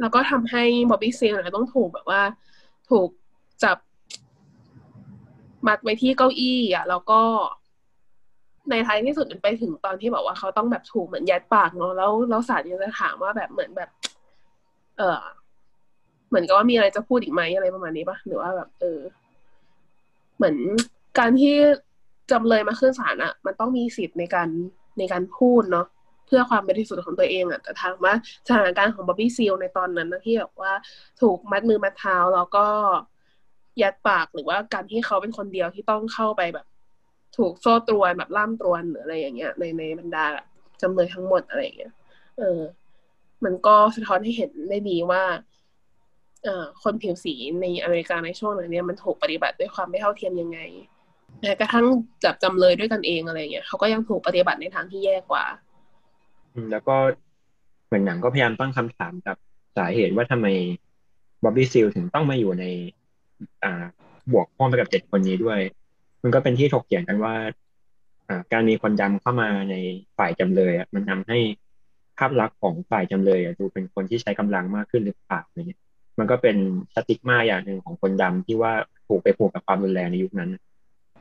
[0.00, 2.22] แล้วก็ทำให้บ๊อบบี้ซีลเนี่ยต้องถูกแบบว่า
[2.90, 3.08] ถูก
[3.64, 3.76] จับ
[5.66, 7.20] มัดไว้ที่เก้าอี้อะ แล้วก็
[8.70, 13.90] ในท้ายที่สุดมันไปถึงตอนที่บอกว่าเขาต้องแบบถูกเหมือนยัดปากเนาะแล้วแล้วศาลยังจะถามว่าแบบเหมือนแบบ
[14.98, 15.22] เออ
[16.28, 19.00] เหมือนกับว่ามีอะไรจะพูดอีกไหมอะไรประมาณนี้ปะหรือว่าแบบ เออ
[20.36, 20.56] เหมือน
[21.18, 21.54] การที่
[22.30, 24.48] จำเลยมาขึ้นศาลอะมันต้องมีสิทธิ์ในการ
[24.98, 25.86] ในการพูดเนาะ
[26.26, 28.14] เพื่อความบริสุทธิ์ของตัวเองอะแต่ถามว่า
[28.48, 30.72] สถานการณ์ของบ๊อบบี้ซีลในตอนนั้นนะที่แบบว่า
[31.20, 32.66] ถูกมัดมือมัดเท้าแล้วก็
[33.82, 36.66] ยัดปากหรือว่าการที่เขาเป็นคนเดียวที่ต้องเข้าไปแบบ
[37.36, 40.24] ถูกโซ่ตรวนแบบล่ามตรวนหรืออะไรอย่างเงี้ยในในบรรดา
[40.82, 41.92] จำเลยทั้งหมดอะไรอย่างเงี้ย
[42.38, 42.60] เออ
[43.44, 45.22] มันก็สะท้อนให้เห็นได้ดีว่า
[46.44, 50.58] เอ่อคนผิวสีในอเมริกาในช่วงนั้นเนี่ยมันถูกปฏิบัติด้วยความไม่เท่าเทียมยังไง
[51.40, 51.86] แม้กระทั่ง
[52.24, 55.44] จับจำเลยด้วยกันเองอะไรเงี้ยเขาก็ยังถูกปฏิบัติในทางที่แย่กว่า
[56.70, 56.96] แล้วก็
[57.86, 59.36] เหมือนหนังก็พยายามตั้งคำถามกับ
[59.76, 60.46] สาเหตุว่าทำไม
[61.42, 62.64] บ๊อบบี้ซิลถึงต้องมาอยู่ใน
[63.64, 63.84] อ่า
[64.32, 65.60] บวกพ่วงไปกับเจ็ดคนนี้ด้วย
[66.22, 67.34] มันก็เป็นที่ถกเถียงกันว่า
[68.28, 69.74] อ่า การมีคนดำเข้ามาใน
[70.18, 71.38] ฝ่ายจำเลยมันทำให้
[72.18, 75.80] ภาพลักษณ์ของฝ่ายจำเลยดูเป็นคนที่ใช้กำลังมากขึ้นหรือเปล่าอะไรเงี้ย
[76.18, 76.56] มันก็เป็น
[76.94, 78.72] สติ๊กมาอย่างหนึ่งของคนดำที่ว่า
[79.06, 80.50] ถูกไปผูกกับความรุนแรงในยุคนั้น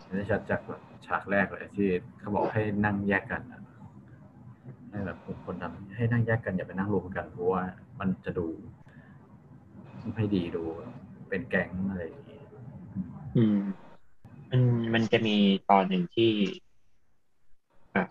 [0.10, 0.62] ได้ชัดจาก
[1.06, 1.88] ฉากแรกเลยที่
[2.20, 3.42] เขาบอกให้นั่งแยกกัน
[4.90, 7.64] ให้แบบกลุ่มคนทำให้นั่งแยกกันอย่าไปนั่งรวมกันเพราะว่า
[8.00, 8.48] มันจะดู
[10.16, 10.64] ไม่ดีดู
[11.30, 12.40] เป็นแก๊งอะไรอย่างงี้
[13.38, 13.60] อืม
[14.50, 14.62] มัน
[14.94, 15.38] มันจะมี
[15.70, 16.32] ตอนหนึ่งที่
[17.96, 18.06] อะ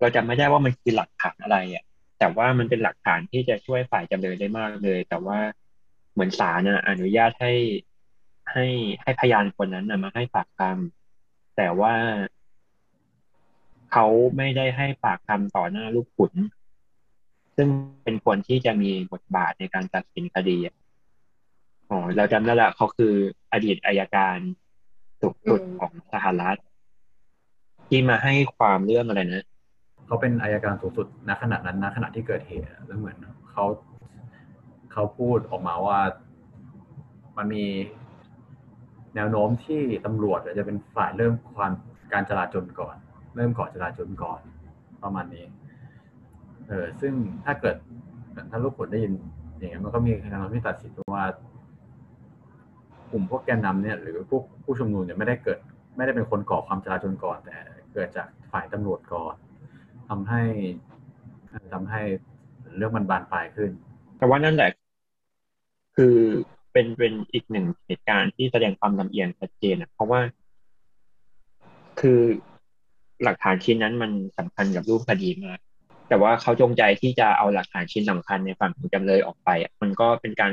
[0.00, 1.84] เราจำไม่ได้ว่ามันคือหลักฐานอะไรอะ
[2.18, 5.38] แต่ว่ามันเป็นหลักฐานที่จะช่วยฝ่ายจำเลยได้มากเลย แต่ว่า
[6.12, 7.52] เหมือนศาลน่ะอนุญาตให้
[8.52, 8.66] ให้
[9.02, 11.94] ให้พยานคนนั้นนะมาให้ปากคำแต่ว่า
[13.92, 16.32] เขาไม่ได้ให้ปากคำต่อหน้าลูกขุน
[17.56, 17.68] ซึ่ง
[18.04, 20.56] เป็นคนที่จะมีบทบาทในการตัดสินคดี
[21.90, 23.14] อะอ๋อเราจำได้ละเขาคือ
[23.52, 24.38] อดีตอายการ
[25.20, 26.58] สูงสุดอืมของสหรัฐ
[27.88, 29.46] ที่มาให้ความเรื่องอะไรนะ
[30.06, 33.16] เขาเป็นอายการสูงสุดณขณะนั้นณขณะที่เกิดเหตุอะแล้วเหมือน
[33.50, 33.64] เขา
[34.92, 35.98] เขาพูดออกมาว่า
[37.36, 37.66] มันมี
[39.14, 41.72] แนวโน้มที่ตำรวจจะเป็นฝ่ายเริ่มความ
[42.12, 42.96] การจราจนก่อน
[43.36, 44.40] เริ่มก่อจราจนก่อน
[45.02, 45.46] ประมาณนี้
[46.68, 47.12] เออซึ่ง
[47.44, 47.76] ถ้าเกิด
[48.50, 49.12] ถ้าลูกผลได้ยิน
[49.58, 51.24] อย่างเงี้ยมันก็มีการทำให้ตัดสินว่า
[53.10, 55.58] กลุ่มพวกแกนนำเนี่ยหรือพวกผู้ชุมนุมเนี่ยไม่ได้เกิด
[55.96, 57.56] ไม่ได้เป็นคนก่อความจลาจลก่อน แต่
[57.94, 59.34] เกิดจากฝ่ายตำรวจก่อน
[60.08, 60.42] ทำให้
[61.72, 62.02] ทำให้
[62.76, 63.70] เรื่องมันบานปลายขึ้น
[64.18, 64.70] แต่ว่านั่นแหละ
[65.96, 66.16] คือ
[66.72, 70.20] เป็นเป็นอีกหนึ่งเหตุการณ์ที่แสดงความลำเอียงชัดเจนนะเพราะว่า
[72.00, 72.20] คือ
[73.22, 75.58] หลักฐานชิ้นนั้นมันสำคัญกับรูปคดีมาก
[76.08, 79.50] แต่ว่าเขาจงใจที่จะเอาหลักฐานชิ้นสำคัญในฝั่งของจำเลยออกไป
[79.82, 80.52] มันก็เป็นการ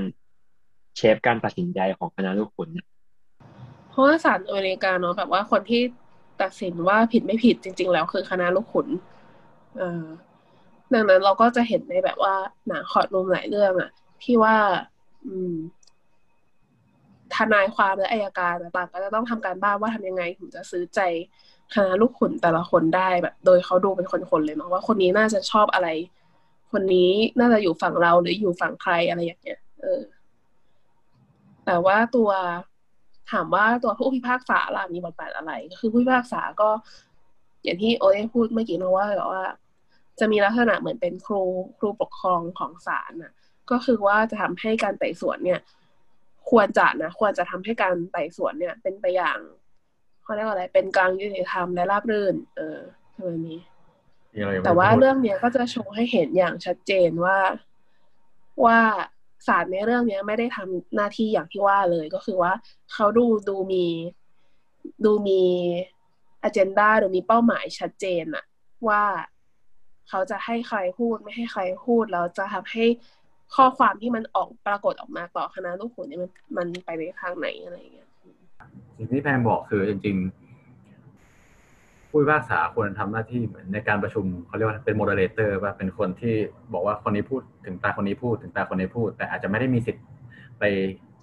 [0.95, 2.69] เชฟการตัดสินใจของคณะลูกขุน
[3.89, 5.81] เพราะว่าศาลอเมริกาเนาะแบบว่าคนที่
[6.41, 8.87] ตัดสินว่าผิดไม่ผิดจริง ๆ แล้วคือคณะลูกขุน
[9.77, 10.05] เอ่อ
[10.93, 12.35] ดังนั้นเราก็จะเห็นในแบบว่า
[12.67, 13.89] หนังคอร์ดรูมหลายเรื่องอะ
[14.23, 14.55] ที่ว่า
[15.25, 15.53] อืม
[17.35, 20.99] ทนายความและอายการต่างก็จะต้องทำการบ้านว่าทำยังไงถึงจะซื้อใจ
[21.73, 25.87] คณะลูกขุนแต่ละคนได้แบบ โดยเขาดูเป็นคนๆเลยเนาะว่าคนนี้น่าจะชอบอะไร
[26.71, 30.01] คนนี้น่าจะอยู่ฝั่งเราหรืออยู่ฝั่งใครอะไรอย่างเงี้ย เออ
[31.65, 32.29] แต่ว่าตัว
[33.31, 36.69] ถามว่าตัวผู้พิพากษาล่ะมีบทบาทอะไร ก็คือผู้พิพากษาก็
[37.63, 39.45] อย่างที่โอ้ยพูดเมื่อกี้นะว่าแบบว่า
[40.19, 41.41] จะมีลักษณะเหมือนเป็นครู
[41.77, 43.33] ครูปกครองของศาลน่ะ
[43.71, 45.59] ก็คือว่าจะทำให้การไต่สวนเนี่ย
[46.49, 49.39] ควรจะนะควรจะทำให้การไต่สวนเนี่ย เป็นไปอย่าง
[50.23, 52.79] เขาเรียกว่าอะไร เป็นกลางยุติธรรมและราบรื่น เออ
[53.15, 53.59] ประมาณนี้
[54.65, 57.37] แต่ว่าเรื่องเนี้ยก็จะโชว์ให้เห็นอย่างชัดเจนว่า
[58.65, 58.79] ว่า
[59.47, 62.53] ศาลในเรื่องเนี้ยไม่ได้ทำหน้าที่อย่างที่ว่าเลยก็คือว่า
[62.93, 63.85] เขาดูดูมี
[65.05, 65.41] ดูมี
[66.43, 68.45] อเจนดาหรือมีเป้าหมายชัดเจนอะ
[68.87, 69.03] ว่า
[70.09, 72.85] เขาจะให้ใครพูดไม่ให้ใครพูดแล้วจะทำให้
[73.55, 78.09] ข้อความที่มันออกปรากฏออกมาต่อคณะลูกขุนเนี่ยมันมันไปในทางไหนอะไรอย่างเงี้ย
[78.95, 80.44] สิ่งที่แพงบอกคือจริงๆ
[82.17, 86.33] ผู้พิพากษาควรทำหน้าที่เหมือนในการประชุมเขาเรียกว่าเป็น moderator ว่าเป็นคนที่
[86.73, 90.05] บอกว่าคนนี้พูดถึงตาคนนี้พูดถึงตาคนนี้พูด แต่อาจจะไม่ได้มีสิทธิ์
[90.59, 90.63] ไป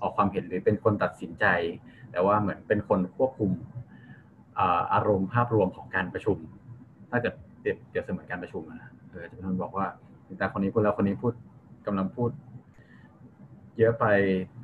[0.01, 1.47] ออกความเห็นหรือเป็นคนตัดสินใจ
[2.13, 3.51] แต่ว่าเหมือนเป็นคนควบคุม
[4.93, 6.37] อารมณ์ภาพรวมของการประชุม
[7.11, 9.87] ถ้าเกิดเปรียบเสมือนการประชุมนะเออจะเป็นคนบอกว่า
[10.27, 11.33] ถึงตาคนนี้พูดแล้วคนนี้พูด
[11.87, 12.31] กำลังพูด
[13.79, 14.05] เยอะไป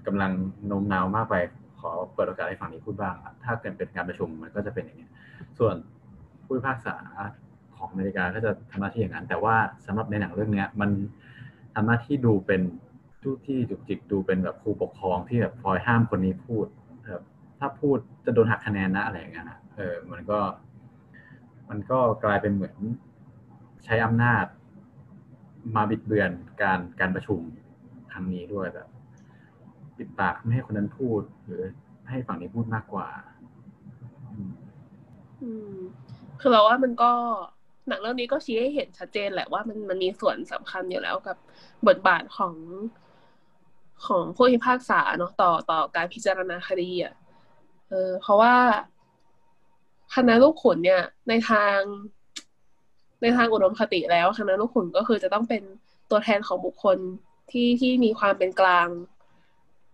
[0.07, 0.33] กำลัง
[0.67, 1.35] โน้มน้าวมากไป
[1.81, 3.15] ขอเปิดโอกาสให้ฝั่งนี้พูดบ้าง
[3.45, 5.09] ถ้าเกิดเป็นการประชุมมันก็จะเป็นอย่างนี้
[5.59, 5.77] ส่วน
[6.49, 6.97] ผู้พิพากษา
[7.77, 9.57] ของอเมริกาก็จะทำหน้าที่อย่างนั้น แต่ว่า
[9.87, 10.91] สำหรับในหนังเรื่องนี้มัน
[11.75, 12.63] ทำหน้าที่ดูเป็น
[13.23, 16.67] ทุกที่จุกจิกดูเป็นแบบครูปกครองที่แบบคอยห้ามคนนี้พูด
[17.11, 17.23] แบบ
[17.59, 20.39] ถ้าพูดจะโดนหักคะแนนนะอะไรอย่างเงี้ยนะเออมันก็
[21.71, 22.77] มันก็กลายเป็นเหมือน
[23.85, 24.45] ใช้อำนาจ
[25.77, 26.31] มาบิดเบือน
[26.63, 27.41] การการประชุม
[28.13, 28.89] ครั้งนี้ด้วยแบบ
[29.97, 31.63] ปิดปากไม่ให้คนนั้นพูด หรือ
[32.09, 33.09] ให้ฝั่งนี้พูดมากกว่า
[35.43, 35.79] อืม
[36.41, 37.11] คือเราว่ามันก็
[37.89, 41.37] หนังเรื่องนี้ก็ชี้ให้เห็นชัดเจนแหละว่ามันมันมีส่วนสำคัญอยู่แล้วกับ
[41.87, 42.55] บทบาทของ
[44.07, 47.15] ของผู้พิพากษาเนาะต่อต่อการพิจารณาคดีอะ
[47.89, 48.55] เออเพราะว่า
[50.15, 51.79] คณะลูกขุนเนี่ย ในทาง
[53.23, 55.63] ในทางอุดมคติแล้วคณะลูกขุนก็คือจะต้องเป็น
[56.11, 56.99] ตัวแทนของบุคคล
[57.51, 58.89] ที่ที่มีความเป็นกลาง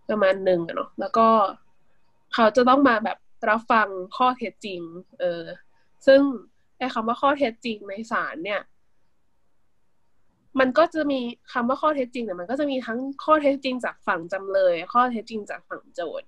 [0.09, 1.27] ประมาณหนึ่งเนาะแล้วก็
[2.33, 3.17] เขาจะต้องมาแบบ
[3.49, 4.81] รับฟังข้อเท็จจริง
[5.19, 5.43] เออ
[6.05, 6.21] ซึ่ง
[6.77, 8.61] ไอ้คำว่าข้อเท็จจริงในศาลเนี่ย
[10.59, 11.19] มันก็จะมี
[11.53, 16.27] คำว่าข้อเท็จจริงแต่มันก็จะมีทั้งข้อเท็จจริงจากฝั่งจำเลย ข้อเท็จจริงจากฝั่งโจทย์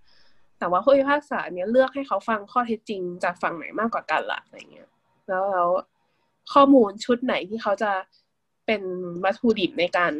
[0.60, 4.90] แต่ว่าผู้พิพากษาเนี่ยเลือกให้เขาฟังข้อเท็จจริงจากฝั่งไหนมากกว่ากันละอะไรเงี้ย
[5.28, 5.70] แล้วแล้ว
[6.54, 7.92] ข้อมูลชุดไหนที่เขาจะ
[8.66, 8.82] เป็น
[9.24, 10.14] วัตถุดิบในการ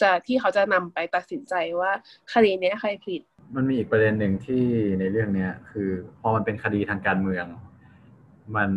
[0.00, 1.92] จะที่เขาจะนำไปตัดสินใจว่า
[2.32, 3.20] คดีนี้ใครผิด
[3.56, 4.64] มันมีอีกประเด็นหนึ่งที่
[5.00, 7.46] ในเรื่องเนี้ยคือ พอมันเป็นคดีทางการเมือง
[8.56, 8.70] มัน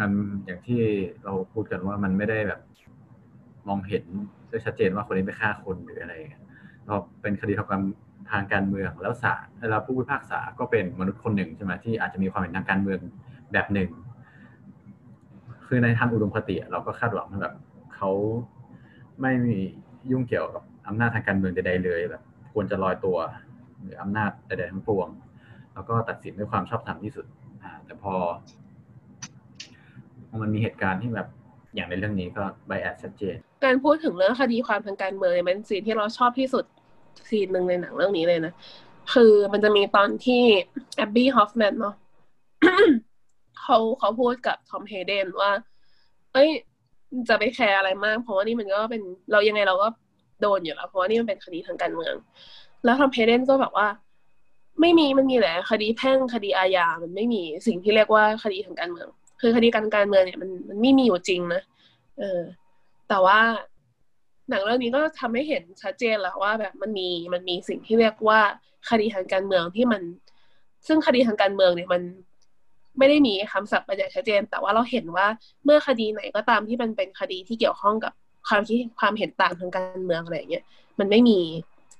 [0.00, 0.10] มัน
[0.46, 0.80] อย่างที่
[1.24, 2.60] เราพูดกันว่ามันไม่ได้แบบ
[3.68, 4.04] มองเห็น
[4.48, 6.14] ได้ชัดเจนว่าคนนี้ไปฆ่าคนหรืออะไร
[6.86, 7.82] เราเป็นคดีทางการ
[8.30, 13.00] ทางการเมืองแล้วศาลแล้วผู้พิพากษาก็เป็นมนุษย์คนหนึ่งใช่ไหมที่อาจจะมีความเห็นทางการเมือง
[13.52, 13.90] แบบหนึ่ง
[15.66, 17.54] คือในทางอุดมคติเราก็คาดหวังแบบ
[17.94, 18.10] เขา
[19.20, 19.56] ไม่มี
[20.10, 22.22] ยุ่งเกี่ยวกับอำนาจทางการเมืองใดๆเลยแบบ
[22.52, 23.16] ควรจะลอยตัว
[23.80, 25.08] หรืออำนาจใดๆทั้งปวง
[25.74, 27.26] แล้วก็ตัดสินด้วยความชอบธรรมที่สุด
[27.84, 28.14] แต่พอพอ
[30.42, 31.28] มันมีเหตุการณ์ที่แบบ
[31.74, 36.64] อย่างในเรื่องนี้ก็ไบแอดชัดเจน การพูดถึงเรื่องคดีความทางการเมืองมัน scene ที่เราชอบที่สุด
[37.28, 38.52] scene หนึ่งในหนังเรื่องนี้เลยนะ
[39.14, 40.42] คือมันจะมีตอนที่
[40.96, 41.94] Abbie Hoffman เนาะ
[43.60, 45.50] เขาเขาพูดกับ Tom Hayden ว่า
[46.32, 46.50] เอ้ย
[47.28, 49.88] จะไปแคร์อะไรมาก เพราะว่านี่มันก็เป็นเรายังไงเราก็
[50.42, 52.14] โดนอยู่แล้วเพราะว่านี่มันเป็นคดีทางการเมือง
[52.84, 53.88] แล้ว Tom Hayden ก็แบบว่า
[54.80, 59.08] ไม่มีมันมีแหละคดีแพ่งคดีอาญามันไม่มีสิ่งที่เรียกว่าคดีทางการเมือง
[59.40, 61.62] คือคดีการการเมืองเนี่ยมันมันไม่มีอยู่จริงนะ
[62.18, 62.40] เออ
[63.08, 63.38] แต่ว่า
[64.50, 68.40] หนังเรื่องนี้ก็ทำให้เห็นชัดเจนแล้วว่าแบบมันมีมันมีสิ่งที่เรียกว่า
[68.90, 70.02] คดีทางการเมืองที่มัน
[70.86, 72.02] ซึ่งคดีทางการเมืองเนี่ยมัน
[72.98, 75.26] ไม่ได้มีคำศัพท์บรรยายชัดเจน แต่ว่าเราเห็นว่า
[75.64, 78.12] เมื่อคดีไหนก็ตามที่มันเป็นคดีที่เกี่ยวข้องกับ
[78.48, 80.64] ความคิดความเห็นต่างทางการเมืองอะไรเงี้ย
[80.98, 81.38] มันไม่มี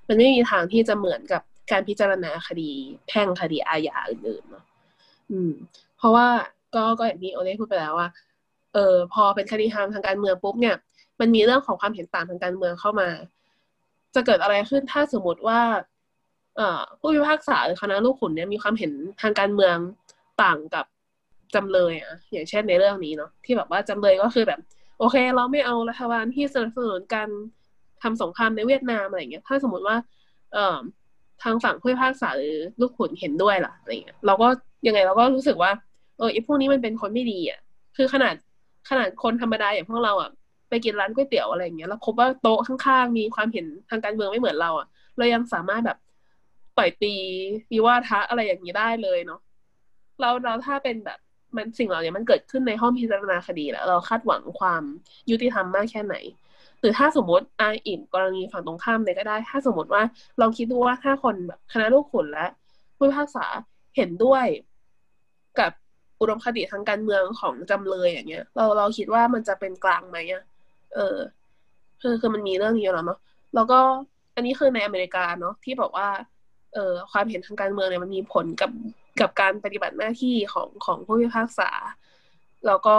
[0.08, 2.70] มันไม่มีทางที่จะเหมือนกับการพิจารณาคดี
[3.08, 4.64] แพ่งคดีอาญาอื่นๆเนาะ
[5.30, 5.52] อืม
[5.98, 6.26] เพราะว่า
[6.76, 8.08] ก็ก็อย่างที่โอเล่พูดไปแล้วว่า
[8.74, 10.76] เออพอเป็นคดีทางทางการเมืองปุ๊บเนี่ย
[11.20, 13.08] มันมีเรื่องของความเห็นต่างทางการเมืองเข้ามา
[14.14, 15.60] จะเกิดอะไรขึ้นถ้าสมมติว่า
[16.56, 19.76] เอ่อผู้พิพากษาหรือคณะลูกขุนเนี่ยมีความเห็นทางการเมือง
[20.42, 20.86] ต่างกับ
[21.54, 24.60] จำเลยอะอย่างเช่นในเรื่องนี้เนาะที่แบบว่าจำเลยก็คือแบบ
[24.98, 27.28] โอเค เราไม่เอารัฐบาลที่สนับสนุนการ
[28.02, 29.96] ทำสงครามในเวียดนามอะไรเงี้ย ถ้าสมมติว่า
[30.52, 30.78] เอ่อ
[31.42, 34.48] ทางฝั่งผู้พิพากษาหรือลูกขุนเห็นด้วยล่ะอะไรเงี้ยเราก็
[34.86, 35.70] ยังไงเราก็รู้สึกว่า
[36.18, 37.60] เออไอ้พวกนี้มันเป็นคนไม่ดีอะ
[37.96, 38.34] คือขนาด
[38.88, 40.30] ขนาดคนธรรมดาอย่างพวกเราอะ
[40.68, 44.86] ไปกินร้านก๋วยเตี๋ยวอะไรอย่างเงี้ยแล้วพบว่าโต๊ะข้างๆมีความเห็นทางการเมืองไม่เหมือนเราอะ
[45.18, 45.98] เรายังสามารถแบบ
[46.78, 47.14] ต่อยตี
[47.72, 49.40] วิวาทะอะไรอย่างนี้ได้เลยเนาะ
[50.20, 51.18] เราเราถ้าเป็นแบบ
[51.56, 54.82] มันสิ่งเหล่านี้มันเกิดขึ้นในห้องพิจารณาคดีแล้ว เราคาดหวังความ
[55.30, 56.16] ยุติธรรมมากแค่ไหน
[56.80, 60.02] หรือถ้าสมมติอาอีกกรณีฝั่งตรงข้ามเลยก็ได้ ถ้าสมมติว่า
[60.40, 62.46] ลองคิดดูว่าถ้าคนแบบคณะลูกขุนและ
[62.96, 63.46] ผู้พิพากษา
[63.96, 64.46] เห็นด้วย
[65.58, 65.72] กับ
[66.20, 70.44] อุดมคติทางการเมืองของจำเลยอย่างเงี้ย เราเราคิดว่ามันจะเป็นกลางไหมอะ
[70.94, 71.16] เออ
[72.02, 73.18] คือคือมันมีเรื่องนี้แล้วเนาะ
[73.54, 73.78] แล้วก็
[74.34, 76.08] อันนี้คือในอเมริกาเนาะที่บอกว่า
[76.74, 78.70] เออความเห็นทางการเมืองเนี่ยมันมีผลกับ
[79.20, 81.70] กับการปฏิบัติหน้าที่ของของผู้พิพากษา
[82.66, 82.96] แล้วก็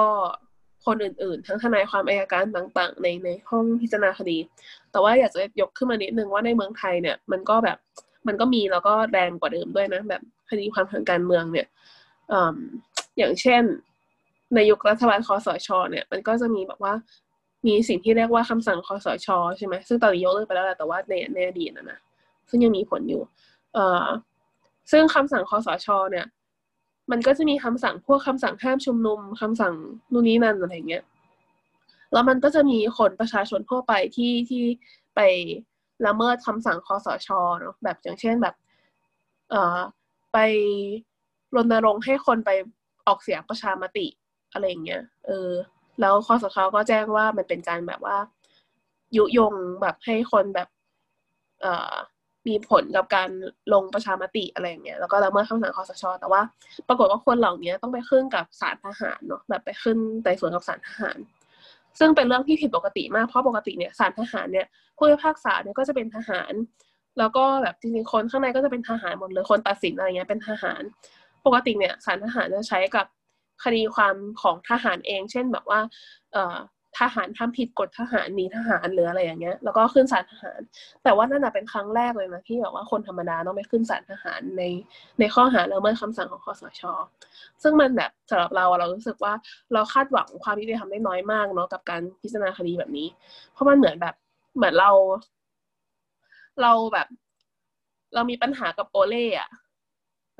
[0.85, 4.37] คนอื่นๆ ทั้งทนายความอายการต่าง ๆ ในในห้องพิจารณาคดี
[4.91, 7.77] แต่ว่าอยากจะยกขึ้นมานิดนึงว่าในเมืองไทยเนี่ย มันก็แบบ
[8.27, 11.67] มันก็มีแล้วก็แรงกว่าเดิมด้วยนะ แบบคดีความทางการเมืองเนี่ย
[13.17, 13.63] อย่างเช่น
[14.55, 16.93] ในยุครัฐบาลคอสช เนี่ย มันก็จะมีแบบว่า
[17.67, 19.27] มีสิ่งที่เรียกว่าคำสั่งคอสช
[19.57, 21.99] ใช่ไหมซึ่งตอนนี้ยกเลิกไปแล้วแหละแต่ว่าในในอดีตนะนะ
[22.49, 23.21] ซึ่งยังมีผลอยู่
[23.73, 24.05] เอ่อ
[24.91, 26.25] ซึ่งคำสั่งคอสช เนี่ย
[27.11, 29.73] มันก็จะมีคำสั่งพวกคำสั่งห้ามชุมนุมคำสั่ง
[30.11, 31.03] นู่นนี่นั่นอะไรเงี้ย
[32.13, 34.63] แล้วมันก็จะมีคนประชาชนทั่วไปที่ที่
[35.15, 35.19] ไป
[36.05, 38.55] ละเมิดคำสั่งคอสชเนาะแบบอย่างเช่นแบบ
[39.49, 39.79] เอ่อ
[40.33, 40.37] ไป
[41.55, 42.49] รณรงค์ให้คนไป
[43.07, 44.07] ออกเสียงประชามติ
[44.53, 45.51] อะไรอย่างเงี้ยเออ
[46.01, 48.17] แล้วคอสชก็แจ้งว่ามันเป็นการแบบว่า
[49.17, 50.67] ยุยงแบบให้คนแบบ
[51.61, 51.93] เอ่อ
[52.47, 53.29] มีผลกับการ
[53.73, 56.41] ลงประชามติอะไรอย่างเงี้ยแล้วก็ละเมิดคำสั่งคอสช แต่ว่า
[56.87, 61.17] ปรากฏว่าคนเหล่านี้ต้องไปขึ้นกับศาลทหารเนาะแบบไปขึ้นไต่สวนกับศาลทหาร
[61.99, 64.67] ซึ่งเป็นเรื่องที่ผิดปกติมากเพราะปกติเนี่ยศาลทหารเนี่ย
[64.97, 66.53] ผู้พิพากษาเนี่ยก็จะเป็นทหาร
[67.19, 70.81] แล้วก็แบบจริงๆคนข้างในก็จะเป็นทหารหมดเลยคนตัดสินอะไรเงี้ยเป็นทหาร
[71.47, 73.05] ปกติเนี่ยศาลทหารจะใช้กับ
[73.63, 75.79] คดีความของทหารเอง เช่นแบบว่า
[76.33, 76.57] เอ่อ
[76.99, 80.59] ทหารทำผิดกฎทหารหนีทหารหรืออะไรอย่างเงี้ย แล้วก็ขึ้นศาลทหาร
[81.03, 84.63] แต่ว่านั่นเป็นครั้งแรกเลยนะที่แบบว่าคนธรรมดาต้องไปขึ้นศาลทหารใน
[85.19, 86.83] ในข้อหาละเมิดคำสั่งของคอสช
[87.63, 89.33] ซึ่งมันแบบสำหรับเราเรารู้สึกว่า
[89.73, 93.07] เราคาดหวังความยุติธรรมได้น้อยมากเนาะกับการพิจารณาคดีแบบนี้
[93.51, 94.15] เพราะมันเหมือนแบบ
[94.55, 94.91] เหมือนเรา
[96.61, 97.07] เราแบบ
[98.13, 99.49] เรามีปัญหากับโอเล่อะ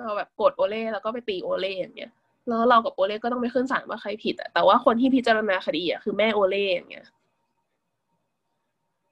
[0.03, 2.12] เราแบบโกรธโอเล่แล้วก็ไปตีโอเล่อย่างเงี้ย
[2.47, 7.05] แล้วเรากับโอเล่ก็ต้องไปขึ้นศาลว่าใครผิดอะแต่ว่าคนที่พิจารณาคดีอะคือแม่โอเล่อย่างเงี้ย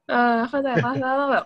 [0.10, 1.46] เออเข้าใจปะแล้วเราแบบ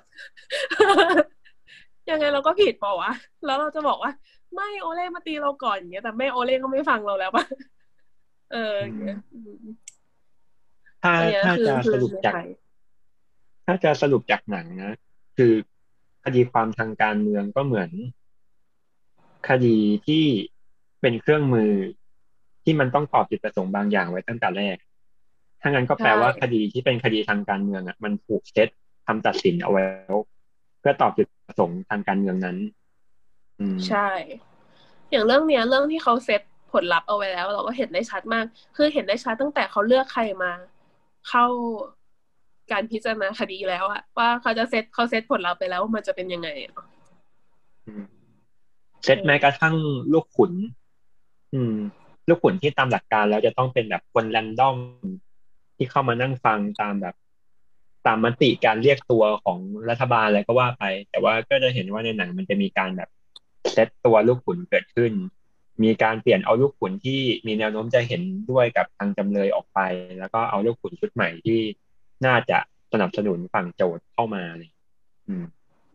[2.09, 3.11] ยังไงเราก็ผิดเปล่าวะ
[3.45, 4.11] แล้วเราจะบอกว่า
[4.55, 7.45] ไม่โอเล่มาตีเราก่อนอย่างเงี้ย แต่แม่โอเล่ก็ไม่ฟังเราแล้วปะ
[8.51, 9.17] เอออย่างเงี้ย
[11.03, 11.13] ถ้า
[11.45, 12.33] ถ้าจะสรุปจาก
[13.65, 14.91] ถ้าจะสรุปจากหนังนะ
[15.37, 15.53] คือ
[16.23, 17.89] คดีความทางการเมืองก็เหมือน
[19.47, 20.25] คดีที่
[21.01, 21.71] เป็นเครื่องมือ
[22.63, 24.77] ที่มันต้องตอบจุดประสงค์บางอย่างไว้ตั้งแต่แรก
[25.61, 28.69] ถ้างั้นก็แปลว่าคดีที่เป็นคดีทางการเมืองอะ มันถูกเซต
[29.07, 30.17] ทำตัดสินเอาไว้แล้ว
[30.79, 32.57] เพื่อตอบจุดประสงค์ทางการเมืองนั้น
[33.59, 34.09] อืมใช่
[35.09, 40.51] อย่างเรื่องเนี้ย เรื่องที่เขาเซตผลลัพธ์เอาไว้แล้ว เราก็เห็นได้ชัดมาก คือเห็นได้ชัดตั้งแต่เขาเลือกใครมา
[41.29, 41.45] เข้า
[42.71, 46.49] การพิจารณาคดีแล้วอะว่าเขาจะเซตเขาเซตผลลัพธ์ไปแล้วมันจะเป็นยังไง
[49.03, 49.75] เซตแม้กระทั่ง
[50.13, 50.53] ลูกขุน
[51.53, 51.75] อืม
[52.29, 54.77] ลูกขุนที่ตามหลักการแล้วจะต้องเป็นแบบคนแรนดอม
[55.75, 57.15] ที่เข้ามานั่งฟังตามแบบ
[58.05, 59.59] ตามมติการเรียกตัวของ
[59.89, 63.09] รัฐบาลอะไรก็ว่าไป แต่ว่าก็จะเห็นว่าในหนังมันจะมีการแบบ
[63.71, 65.11] เซตตัวลูกขุนเกิดขึ้น
[65.83, 69.79] มีการเปลี่ยนเอาลูกขุนที่มีแนวโน้มจะเห็นด้วยกับทางจำเลยออกไป
[70.19, 71.59] แล้วก็เอาลูกขุนชุดใหม่ที่
[72.25, 72.57] น่าจะ
[72.93, 74.69] สนับสนุนฝั่งโจทย์เข้ามาเลย
[75.27, 75.45] อืม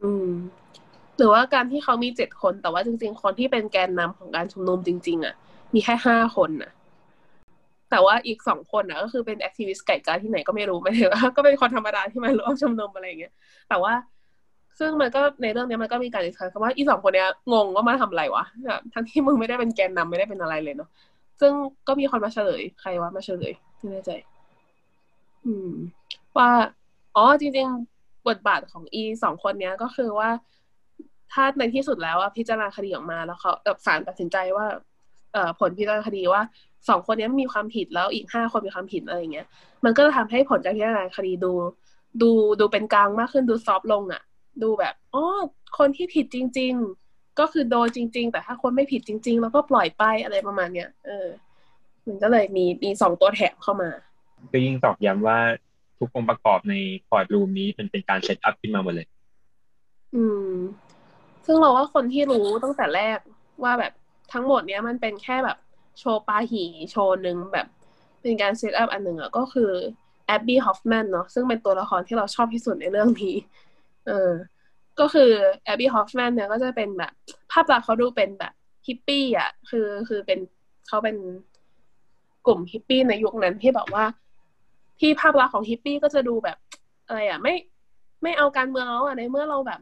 [0.02, 0.30] อืม
[1.16, 5.34] หรือว่าการที่เขามีเจ็ดคนแต่ว่าจริง ๆ คนที่เป็นแกนนำของการชุมนุมจริง ๆอะ
[5.74, 6.72] มีแค่ห้าคนนะ
[7.90, 13.32] แต่ว่าอีกสองคนอะก็คือเป็น activist ไก่กาที่ไหนก็ไม่รู้ไม่ถือว่าก็เป็นคนธรรมดาที่มาร่วมชุมนุมอะไรอย่างเงี้ย
[13.68, 13.92] แต่ว่า
[14.78, 20.90] ซึ่งมันก็ในเรื่องนี้มันก็มีการ discuss ว่าอีสองคนเนี้ยงงว่ามาทำอะไรวะแบบทั้งที่มึงไม่ได้เป็นแกนนำไม่ได้เป็นอะไรเลยเนาะ
[21.40, 21.52] ซึ่ง
[21.86, 24.10] ก็มีคนมาเฉลยใครวะมาเฉลยไม่แน่ใจ
[25.44, 25.72] อืม
[26.36, 26.50] ว่า
[27.16, 27.66] อ๋อจริง
[27.98, 30.28] ๆ บทบาทของอีสองคนเนี้ยก็คือว่า
[31.34, 34.66] ถ้าในที่สุดแล้วอะพิจารณาคดีออกมาแล้วเขาแบบศาลตัดสินใจว่า
[35.32, 36.42] เอ่อผลพิจารณาคดีว่า
[36.88, 39.46] สองคนนี้มีความผิดแล้วอีกห้าคนมีความผิดอะไรอย่างเงี้ย
[39.84, 41.52] มันก็จะทำให้ผลการพิจารณาคดีดู
[42.22, 44.22] ดูดูเป็นกลางมากขึ้นดูซอฟลงอะ
[44.62, 45.24] ดูแบบอ๋อ
[45.78, 46.72] คนที่ผิดจริง
[47.06, 51.26] ๆ ก็คือโดนจริง ๆ แต่ถ้าคนไม่ผิดจริง ๆ แล้วก็ปล่อยไปอะไรประมาณเนี้ยเออ
[52.06, 53.90] มันก็เลยมีมีสองตัวแถมเข้ามา
[54.52, 55.38] ก็ยิ่งตอกย้ำว่า
[55.98, 56.74] ทุกองค์ประกอบใน
[57.08, 59.06] courtroom นี้มันเป็นการ set up ขึ้นมาหมดเลย
[60.14, 60.50] อืม
[61.46, 63.18] ซึ่งเราว่าคนที่รู้ตั้งแต่แรก
[63.64, 63.92] ว่าแบบ
[64.32, 65.58] ทั้งหมดเนี้ยมันเป็นแค่แบบ
[65.98, 67.66] โชว์ปาหี่โชว์หนึ่งแบบ
[68.20, 69.70] เป็นการ set up อันหนึ่งอะก็คือ
[70.26, 73.36] Abbie Hoffman เนาะซึ่งเป็นตัวละครที่เราชอบที่สุดในเรื่องนี้
[74.06, 74.30] เออ
[75.00, 75.30] ก็คือ
[75.64, 77.12] Abbie Hoffman เนี่ยก็จะเป็นแบบ
[77.52, 78.52] ภาพลักษณ์เขาดูเป็นแบบ
[78.86, 80.38] hippie อะ คือคือเป็น
[80.88, 81.16] เขาเป็น
[82.46, 84.04] กลุ่ม hippie ในยุคนั้นที่แบบว่า
[85.00, 86.56] ที่ภาพลักษณ์ของ hippie ก็จะดูแบบ
[87.06, 87.54] อะไรอะ ไม่
[88.22, 89.80] ไม่เอาการเมืองแล้วอะในเมื่อเราแบบ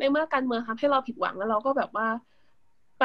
[0.00, 2.08] ในเมื่อการเมืองทำให้เราผิดหวังแล้วเราก็แบบว่า
[3.00, 3.04] ไป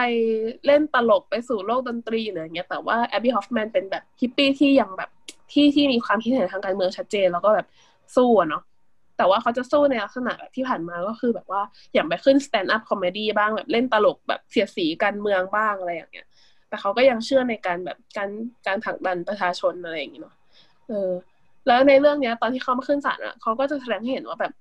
[0.66, 5.10] เล่นตลกไปสู่โลกดนตรีอะไรอย่างเงี้ยแต่ว่า Abbie Hoffman เป็นแบบ hippie ที่ยังแบบ
[5.52, 7.68] ที่ที่มีความคิดเห็นทางการเมืองชัดเจน แล้วก็แบบ
[8.16, 8.64] สู้เนาะ
[9.18, 11.62] แต่ว่าเขาจะสู้ในลักษณะแบบที่ผ่านมาก็คือแบบว่า
[11.94, 16.28] อย่างไปขึ้น stand-up comedy บ้างแบบเล่นตลกแบบเสียสีการเมืองบ้างอะไรอย่างเงี้ย
[16.70, 18.30] แต่เขาก็ยังเชื่อในการแบบการ
[18.68, 20.36] การผลักดันประชาชนอะไรอย่างเงี้ยเนาะ
[20.88, 21.12] เออ
[21.68, 24.52] แล้วในเรื่องเนี้ย ตอนที่เขามาขึ้นศาลอะเขาก็จะแสดงให้เห็นว่าแบบ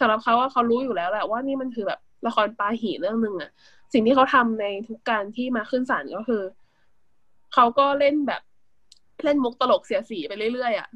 [0.00, 3.50] สำหรับเขาว่าเขารู้อยู่แล้วแหละว่านี่มันคือแบบละครปาหี่เรื่องหนึ่งอะ
[3.92, 6.42] สิ่งที่เขาทำในทุกการที่มาขึ้นศาลก็คือ
[7.54, 8.42] เขาก็เล่นแบบ
[9.24, 10.88] เล่นมุกตลกเสียสีไปเรื่อยๆอะ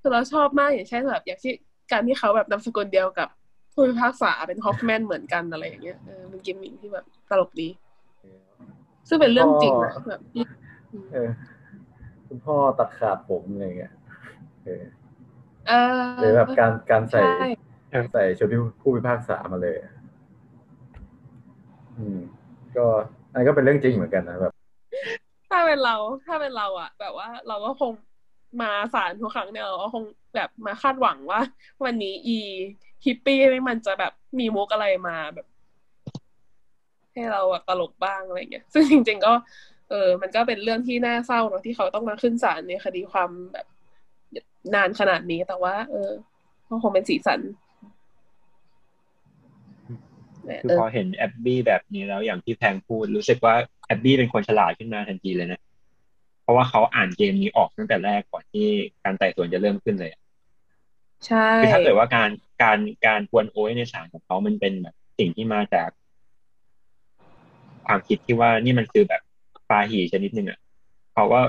[0.00, 1.52] คือเราชอบมากอย่างเช่นแบบอย่างที่
[1.92, 3.28] การที่เขาแบบนามสกุลเดียวกับ
[3.72, 7.68] ผู้พิพากษาเป็นฮอฟแมนเหมือนกันอะไรอย่างเงี้ยเออมันกิมมิคที่แบบตลกดี
[9.08, 10.20] ซึ่งเป็นเรื่องจริงนะแบบ
[12.26, 13.92] คุณพ่อตัดขาดผมอะไรเงี้ย
[15.68, 17.20] เออเออหรือแบบการการใส่
[17.90, 18.48] ใช่ใส่ชุด
[18.80, 19.76] ผู้พิพากษามาเลย
[21.96, 22.18] อืม
[22.76, 22.86] ก็
[23.34, 24.52] อันนก็เป็นเรื่องจริงเหมือนกันนะแบบ
[25.48, 25.96] ถ้าเป็นเรา
[26.26, 27.92] ถ้าเป็นเราอะแบบว่า เราก็คง
[28.62, 31.40] มาศาลทุกครั้งเนี่ยเราก็คงแบบมาคาดหวังว่า
[31.84, 32.38] วันนี้อี
[33.04, 35.46] ฮิปปี้นี่มันจะแบบมีมุกอะไรมาแบบ
[37.12, 39.32] ให้เราอะตลกบ้างอะไรเงี้ย ซึ่งจริง ๆ ก็
[39.90, 43.66] เออ มันก็เป็นเรื่องที่น่าเศร้าเนอะที่เขาต้องมาขึ้นศาลในคดีความแบบ
[44.74, 46.10] นานขนาดนี้แต่ว่า เออ
[46.68, 47.40] ก็คงเป็นสีสัน
[50.62, 53.54] คือพอเห็นแอบบี้แบบนี้แล้วอย่างที่แพงพูดรู้สึกว่า
[53.86, 55.60] แอบบี้เป็นคนฉลาดขึ้นมาทันทีเลยนะ
[56.42, 58.66] เพราะว่าเขาอ่านเกมนี้ออกตั้งแต่แรกก่อนที่
[59.04, 60.10] การไต่สวนจะเริ่มขึ้นเลย
[61.26, 62.30] ใช่คือถ้าเกิดว่าการ
[62.62, 65.88] การการกวนโอ้ยในศาลของเขามันเป็นแบบสิ่งที่มาจาก
[67.86, 69.22] ความคิดที่ว่านี่มันคือแบบ
[69.70, 70.58] ปาหีชนิดหนึ่งอะ
[71.14, 71.40] เขาก็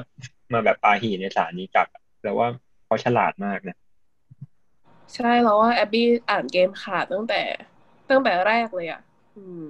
[0.53, 1.87] มาแบบปาหีในศาลนี้จับ
[2.23, 2.47] แล้วว่า
[2.91, 3.77] เขาฉลาดมากนะ
[5.15, 7.41] ใช่เราว่าแอบบี้อ่านเกมขาดตั้งแต่
[8.09, 9.01] ตั้งแต่แรกเลยอะ
[9.37, 9.63] อืม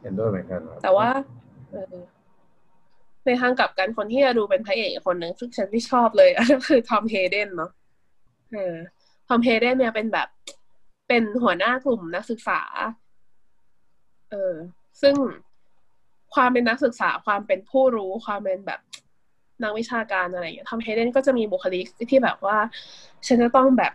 [0.00, 1.08] เห็นด้วยเหมือนกันครับแต่ว่า
[1.70, 1.96] เออ
[3.24, 7.70] ในทางกลับกันคนที่จะดูเป็นพระเอกอีกคนหนึ่งซึ่งฉันที่ชอบเลยก็คือทอมเฮเดนเนาะ
[8.52, 8.76] เออ
[9.28, 10.28] ทอมเฮเดนเนี่ยเป็นแบบ
[11.08, 12.60] เป็นหัวหน้ากลุ่มนักศึกษา
[14.30, 14.54] เออ
[15.02, 15.14] ซึ่ง
[16.34, 18.80] ความเป็นนักศึกษาความเป็นผู้รู้ความเป็นแบบ
[19.62, 22.58] นักวิชาการอะไรอย่างเงี้ย Tom Hayden ก็จะมีบุคลิกที่แบบว่า
[23.26, 23.92] ฉันจะต้องแบบ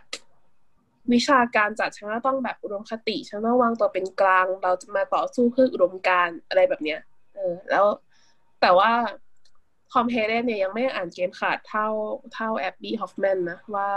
[1.12, 7.00] วิชาการจัดฉันก็ต้องแบบอุดมคติฉันต้องวางตัวเป็นกลาง เราจะมาต่อสู้เพื่ออุดมการณ์อะไรแบบเนี้ย
[7.34, 7.84] เออ แล้ว
[8.60, 8.90] แต่ว่า
[9.92, 11.88] Tom Hayden เนี่ยยังไม่อ่านเกมขาดเท่า
[12.34, 13.88] เท่า Abbie Hoffman นะว่า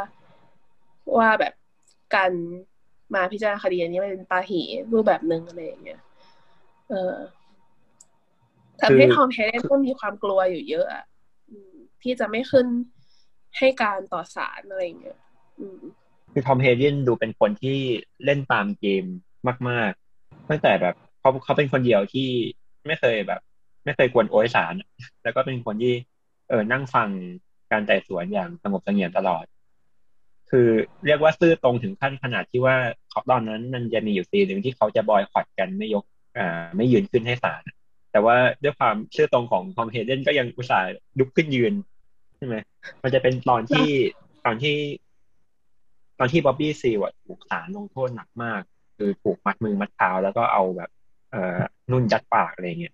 [1.17, 1.53] ว่าแบบ
[2.15, 2.31] การ
[3.13, 4.62] มาพิจารณาคดีอันนี้มันเป็นปาหี่
[4.93, 6.01] รูปแบบหนึ่งอะไรอย่างเงี้ย
[6.89, 7.15] เออ
[8.82, 11.11] ทำให้ทอมเฮเดนก็มีความกลัวอยู่เยอะอะอืม
[12.04, 12.68] ที่จะไม่ขึ้น
[13.58, 15.20] ให้การต่อสารอะไรเงี้ย
[16.32, 17.78] คือทอมเฮเดนดูเป็นคนที่
[18.26, 19.04] เล่นตามเกม
[19.70, 19.91] มาก
[20.22, 22.28] ๆ ตั้งแต่แบบเขาเขาเป็นคนเดียวที่
[22.88, 23.41] ไม่เคยแบบ
[23.86, 24.74] ไม่เคยกวนโอยสาร
[25.24, 25.93] แล้วก็เป็นคนที่
[26.49, 27.10] เออนั่งฟัง
[27.72, 29.45] การไต่สวนอย่างสงบเสงี่ยมตลอด
[30.49, 30.70] คือ
[31.06, 32.76] เรียกว่าซื่อตรงถึงขั้นขนาดที่ว่า
[33.30, 36.04] ตอนนั้นมันจะมีอยู่ซีหนึ่งที่เขาจะบอยคอตกันไม่ยก
[36.38, 37.64] อ่า ไม่ยืนขึ้นให้ศาล
[38.12, 40.88] แต่ว่าด้วยความซื่อตรงของทอมเฮเดนก็ยังอุตส่าห์
[41.20, 41.74] ลุกขึ้นยืน
[42.42, 42.58] ช่ไหม
[43.04, 43.88] มันจะเป็นตอนที่
[44.46, 44.76] ตอนที่
[46.20, 48.62] ตอนที่บ๊อบบี้ซีวอะถูกศาลลงโทษหนักมาก
[48.98, 50.89] คือถูกมัดมือมัดเท้าแล้วก็เอาแบบ
[51.32, 51.60] เอ่อ
[51.92, 52.94] นุ่นจัดปากอะไรเงี้ย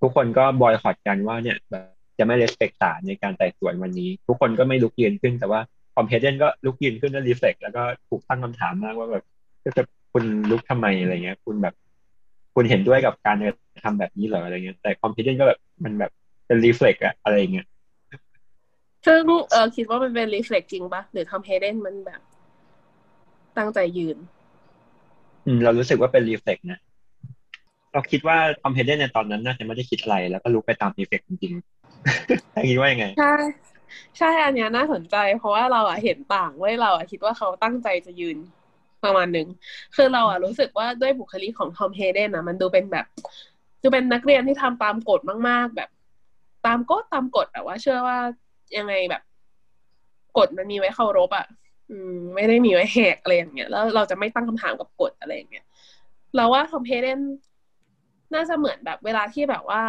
[0.00, 1.84] ทุกคนก็บอยคอตกันว่าเนี่ยแบบ
[2.20, 5.60] จจะไม่เลสเปกศาลในการไต่สวนวันนี้ ทุกคนก็ไม่ลุกยืนขึ้นแต่ว่า
[5.96, 9.24] Tom Hayden ก็ลุกยืนขึ้นแล้ว reflex แล้วก็ถูกตั้งคำถามมากว่าแบบ
[9.76, 9.82] จะ
[10.12, 11.74] คุณลุกทำไมอะไรเงี้ย คุณแบบ
[12.54, 13.36] คุณเห็นด้วยกับการ
[13.84, 16.10] ทำแบบนี้เหรออะไรเงี้ยแต่ Tom Hayden ก็แบบมันแบบ
[16.46, 17.66] เป็น reflex อะอะไรเงี้ย
[19.06, 19.20] ซึ่ง
[19.50, 22.20] เออคิดว่ามันเป็น reflex จริงปะหรือ Tom Hayden มันแบบ
[23.58, 24.16] ตั้งใจยืน
[25.46, 26.78] อืมเรารู้สึกว่าเป็น reflex นะ
[27.92, 33.34] เราคิดว่า Tom Hayden ในตอนนั้นน่าจะไม่ได้คิดอะไร แล้วก็ลุกไปตาม reflex จริงๆอย่างนี้ว่ายังไง ใช่
[34.18, 38.36] ใช่ อันเนี้ยน่าสนใจ เพราะว่าเราอะเห็นต่างเว้ยเราอะคิดว่าเขาตั้งใจจะยืน
[39.04, 39.48] ประมาณหนึ่ง
[39.96, 43.06] คือเราอะรู้สึกว่าด้วยบุคลิกของทอมเฮเดนอะมันดูเป็นแบบ
[43.82, 45.90] ดูเป็นนักเรียนที่ทำตามกฎมาก ๆ แบบ
[46.66, 48.18] ตามกฎตามกฎแต่ว่าเชื่อว่า
[48.76, 49.22] ยังไงแบบ
[50.36, 51.46] กฎมันมีไว้เคารพอะ
[51.90, 55.66] อืม ไม่ได้มีไว้แหกอะไรอย่างเงี้ยแล้วเราจะไม่ตั้งคำถามกับกฎอะไรอย่างเงี้ย
[56.36, 57.20] เราว่าทอมเฮเดน
[58.34, 59.82] น่าจะเหมือนแบบเวลาที่แบบว่า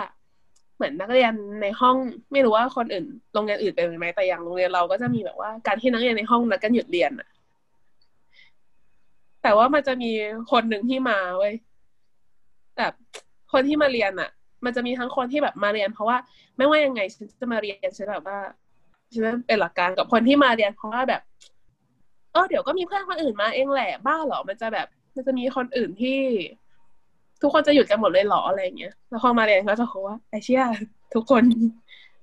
[0.75, 1.97] เหมือนนักเรียนในห้อง
[2.31, 7.29] ไม่รู้ว่าคนอื่นโรงเรียนอื่นเป็นไหมแต่อย่างโรงเรียนเราก็จะมีแบบว่าการที่นักเรียนในห้องนัดกันหยุดเรียนอะ
[9.43, 10.11] แต่ว่ามันจะมี
[10.51, 11.53] คนหนึ่งที่มาเว้ย
[12.77, 12.93] แบบ
[13.51, 14.29] คนที่มาเรียนอะ
[14.65, 16.17] มันจะมีทั้งคนที่แบบมาเรียน เพราะว่า
[16.57, 18.37] ไม่ว่ายังไงฉันจะมาเรียนฉันแบบว่า
[19.13, 21.21] ฉันเป็นหลักการกับคนที่มาเรียนเพราะว่าแบบ
[22.31, 26.19] เออเดี๋ยวก็มีเพื่อนคนอื่นมาเองแหละบ้าเหรอมันจะแบบ มันจะมีคนอื่นที่
[27.41, 30.63] ทุกคนจะหยุดกันหมดเลยเหรออะไรเงี้ยแล้วพอมาเรียนก็จะเขาว่าไอเชี่ย
[31.13, 31.43] ทุกคน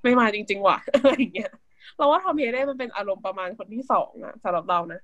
[0.02, 1.52] ไม่มาจริง ๆ ว่ะอะไรเงี้ย
[1.96, 5.00] เราว่าทอมเฮเด้มันเป็นอารมณ์ประมาณคนที่สองอะสำหรับเรานะ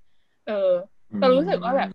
[0.46, 0.70] เออ
[1.16, 1.90] แต่รู้สึกว่าแบบ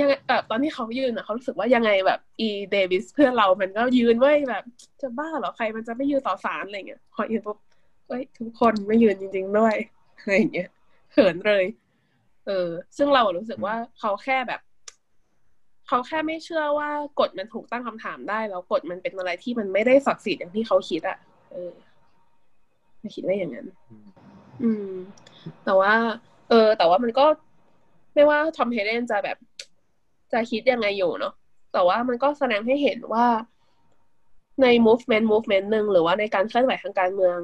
[0.00, 4.64] ยังไงแบบตอนที่เขายืนอะเขารู้สึกว่ายังไงแบบ อีเดวิสเพื่อนเรามันก็ยืนเว้ยแบบ
[5.00, 7.58] จะบ้าเหรอใครมันจะไม่ยืนต่อสารอะไรเงี้ยพอยืนปุ๊บ
[8.08, 9.74] เอ้ยทุกคนไม่ยืนจริงๆด้วย
[10.16, 10.70] อะไรเงี้ย
[11.12, 11.64] เขินเลย
[12.46, 14.60] เออ ซึ่งเรารู้สึกว่าเขาแค่แบบ
[15.88, 16.90] เขาแค่ไม่เชื่อว่า
[17.20, 21.18] กฎมันถูกตั้งคำถามได้ แล้วกฎมันเป็นอะไรที่มันไม่ได้ศักดิ์สิทธิ์อย่างที่เขาคิดอะ
[21.52, 21.72] เออ
[23.00, 23.66] ไม่คิดว่าอย่างนั้น
[24.62, 24.90] อืม
[25.64, 25.92] แต่ว่า
[26.48, 27.26] เออ แต่ว่ามันก็
[28.14, 29.36] ไม่ว่าทอมเฮเดนจะแบบ
[30.32, 31.34] จะคิดยังไงอยู่เนาะ
[31.72, 33.26] แต่ว่ามันก็แสดงให้เห็นว่า
[34.62, 37.38] ใน movement movement หนึ่งหรือว่าในการเคลื่อนไหวทางการเมือง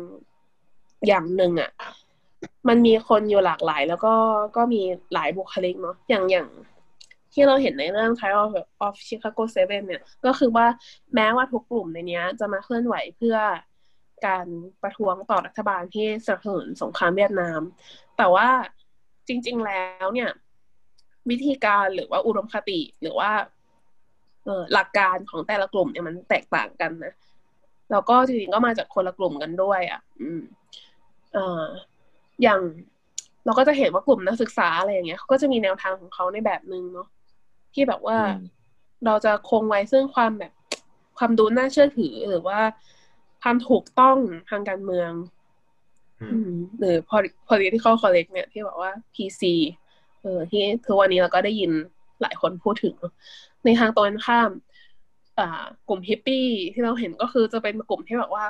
[1.07, 1.71] อย่างหนึ่งอะ่ะ
[2.69, 4.15] มันมีคนอยู่หลากหลาย แล้วก็
[4.57, 4.83] ก็มี
[5.15, 6.49] หลายบุคลิกเนาะอย่างอย่าง
[7.33, 8.47] ที่เราเห็นในเรื่อง Trial
[8.87, 10.67] of Chicago Seven เนี่ย ก็คือว่า
[11.15, 13.37] แม้ว่าทุกกลุ่มในนี้จะมาเคลื่อนไหวเพื่อ
[14.27, 14.47] การ
[14.83, 17.61] ประท้วงต่อรัฐบาลที่สนับสนุนสงครามเวียดนาม
[18.19, 18.49] แต่ว่า
[19.29, 20.31] จริง ๆ แล้วเนี่ย
[21.31, 23.31] วิธีการหรือว่าอุดมคติหรือว่า
[24.45, 27.15] เออหลักการของแต่ละกลุ่มเนี่ยมันแตกต่างกันนะ
[27.91, 30.43] แล้วก็จริงๆก็มาจากคนละกลุ่มกันด้วยอะ อืม
[31.37, 31.65] อ่อ
[32.43, 32.61] อย่าง
[33.45, 37.09] เราก็จะเห็นว่ากลุ่มนักศึกษาอะไรอย่างเงี้ยเขาก็จะมีแนวทางของเขาในแบบนึงเนาะ
[37.75, 38.19] ที่แบบว่า
[39.07, 40.53] เราจะคงไว้ซึ่งความแบบ
[41.19, 42.61] ความดูน่าเชื่อถือหรือว่า
[43.43, 44.17] ความถูกต้อง
[44.51, 45.13] ทางการเมือง
[46.33, 46.97] อืมหรือ
[47.49, 49.43] political correct เนี่ย ที่บอกว่า PC
[50.23, 51.71] เออที่คือวันนี้เราก็ได้ยิน
[52.23, 52.95] หลายคนพูดถึง
[53.65, 54.51] ในทางตรงข้าม
[55.39, 58.45] อ่ากลุ่มฮิปปี้ที่เราเห็นก็คือจะเป็นกลุ่มที่แบบว่า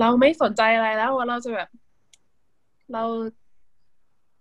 [0.00, 1.68] เราไม่สนใจอะไรแล้วว่าเราจะแบบ
[2.92, 3.02] เรา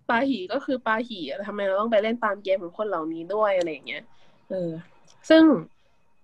[0.09, 4.03] ปาหีก็คือปาหีทำไมเราต้องไปเล่นตามเกมของคนเหล่านี้ด้วยอะไรอย่างเงี้ย
[4.49, 4.71] เออ
[5.29, 5.43] ซึ่ง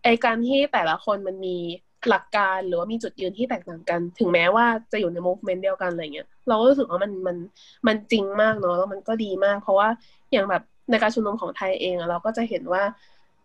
[0.04, 1.58] ไอการที่แต่ละคนมันมี
[2.10, 7.38] หลักการหรือว่ามีจุดยืนที่แตกต่างกัน ถึงแม้ว่าจะอยู่ในโมเมนต์เดียวกันอะไรเงี้ย เราก็รู้สึกว่ามันมัน
[7.88, 9.88] มันจริงมากเนาะแล้วมันก็ดีมาก เพราะว่า
[10.32, 12.84] อย่างแบบในการชุมนุมของไทยเองเราก็จะเห็นว่า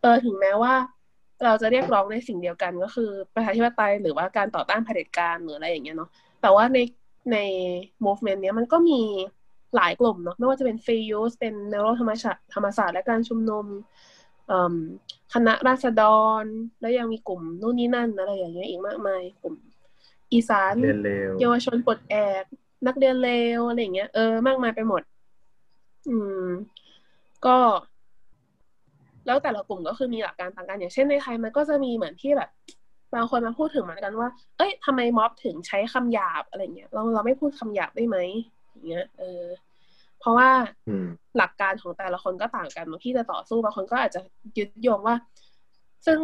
[0.01, 0.75] เออถึงแม้ว่า
[1.45, 6.11] เราจะเรียกร้องในสิ่งเดียวกันก็คือประชาธิปไตยหรือว่าการต่อต้านเผด็จการหรืออะไรอย่างเงี้ยเนาะ
[6.43, 6.79] แต่ว่าใน
[7.33, 7.39] ใน
[8.05, 9.01] movement เนี้ยมันก็มี
[9.77, 13.67] หลายกลุ่มเนาะไม่ว่าจะเป็นฟรียูสเป็นแนวโธรรมศาสตร์ธรรมศาสตร์และการชุมนุม
[15.35, 16.03] คณะราษฎ
[16.43, 16.45] ร
[16.81, 19.55] แล้วยังมีกลุ่มนู่นนี่นั่นอะไรอย่างเงี้ยอีกมากมายกลุ่ม
[20.33, 20.75] อีสาน
[21.41, 22.45] เยาวชนปลดแอก
[22.87, 25.03] นักเรียนเลวอะไรอย่างเงี้ยเออมากมายไปหมด
[26.09, 26.47] อืม
[27.47, 27.57] ก็
[29.27, 32.51] แล้วแต่ละกลุ่มก็คือมีหลักการต่างกัน อย่างเช่นในไทยมันก็จะมีเหมือนที่แบบ
[33.15, 38.17] บางคนมาพูดถึงเหมือนกันว่า เอ้ยทำไมม็อบถึงใช้คำหยาบอะไรเงี้ย เราเราไม่พูดคำหยาบได้ไหม
[38.71, 39.45] อย่างเงี้ย เออ
[40.21, 40.51] เพราะว่า
[41.37, 44.21] หลักการของแต่ละคนก็ต่างกันบางที่จะต่อสู้บางคนก็อาจจะ
[44.59, 45.17] ยึดโยงว่า
[46.07, 46.19] ซึ่ง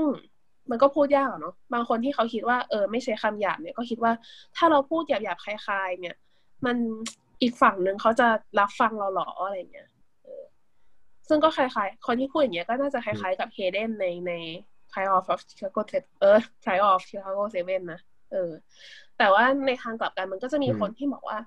[0.70, 4.12] มันก็พูดยากเนาะบางคนที่เขาคิดว่าเออไม่ใช้คำหยาบเนี่ยก็คิดว่า
[4.57, 6.16] ถ้าเราพูดหยาบๆคลายๆเนี่ย
[6.66, 6.76] มัน
[7.42, 8.28] อีกฝั่งหนึ่งเขาจะ
[8.59, 9.88] รับฟังเราหรออะไรเงี้ย
[11.33, 14.33] ซึ่งก็คล้ายๆ คนที่พูดอย่างเงี้ยก็น่าจะคล้ายๆ กับเฮเดนในใน
[14.93, 15.80] Trial of Chicago
[16.20, 18.01] เออ Trial of Chicago Seven นะ
[18.33, 18.51] เออ
[19.18, 21.39] แต่ว่าในทางกลับกันมันก็จะมีคนที่บอกว่า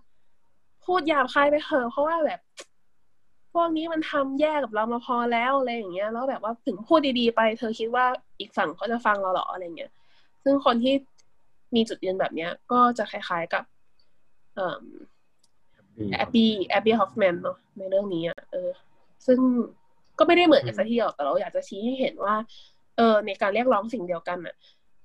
[0.85, 2.39] พูดหยาบคายไปเถอะเพราะว่าแบบ
[3.53, 8.05] พวกนี้มันทำแย่กับเรามาพอแล้วอะไรอย่างเงี้ย แล้วแบบว่าถึงพูดดีๆไป เธอคิดว่า
[8.39, 9.91] อีกฝั่งเขาจะฟังเราหรออะไรเงี้ย
[10.43, 10.93] ซึ่งคนที่
[11.75, 13.63] มีจุดยืนแบบเนี้ย ก็จะคล้ายๆกับ
[14.55, 14.83] เอ่อ
[16.17, 18.69] Abbie Abbie Hoffman เนาะในเรื่องนี้อะเออ
[19.27, 19.39] ซึ่ง
[20.19, 22.35] ก็ไม่ได้เหมือนกันซะทีเดียวแต่เราอยากจะชี้ให้เห็นว่า
[22.97, 24.55] เออ ในการเรียกร้องสิ่งเดียวกันอะ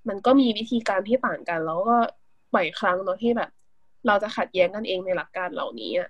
[0.09, 1.97] มันก็มีวิธีการที่ต่างกัน แล้วก็
[2.55, 3.51] บ่อยครั้งเนาะที่แบบ
[4.07, 6.09] เราจะขัดแย้งกันเองในหลักการเหล่านี้อะ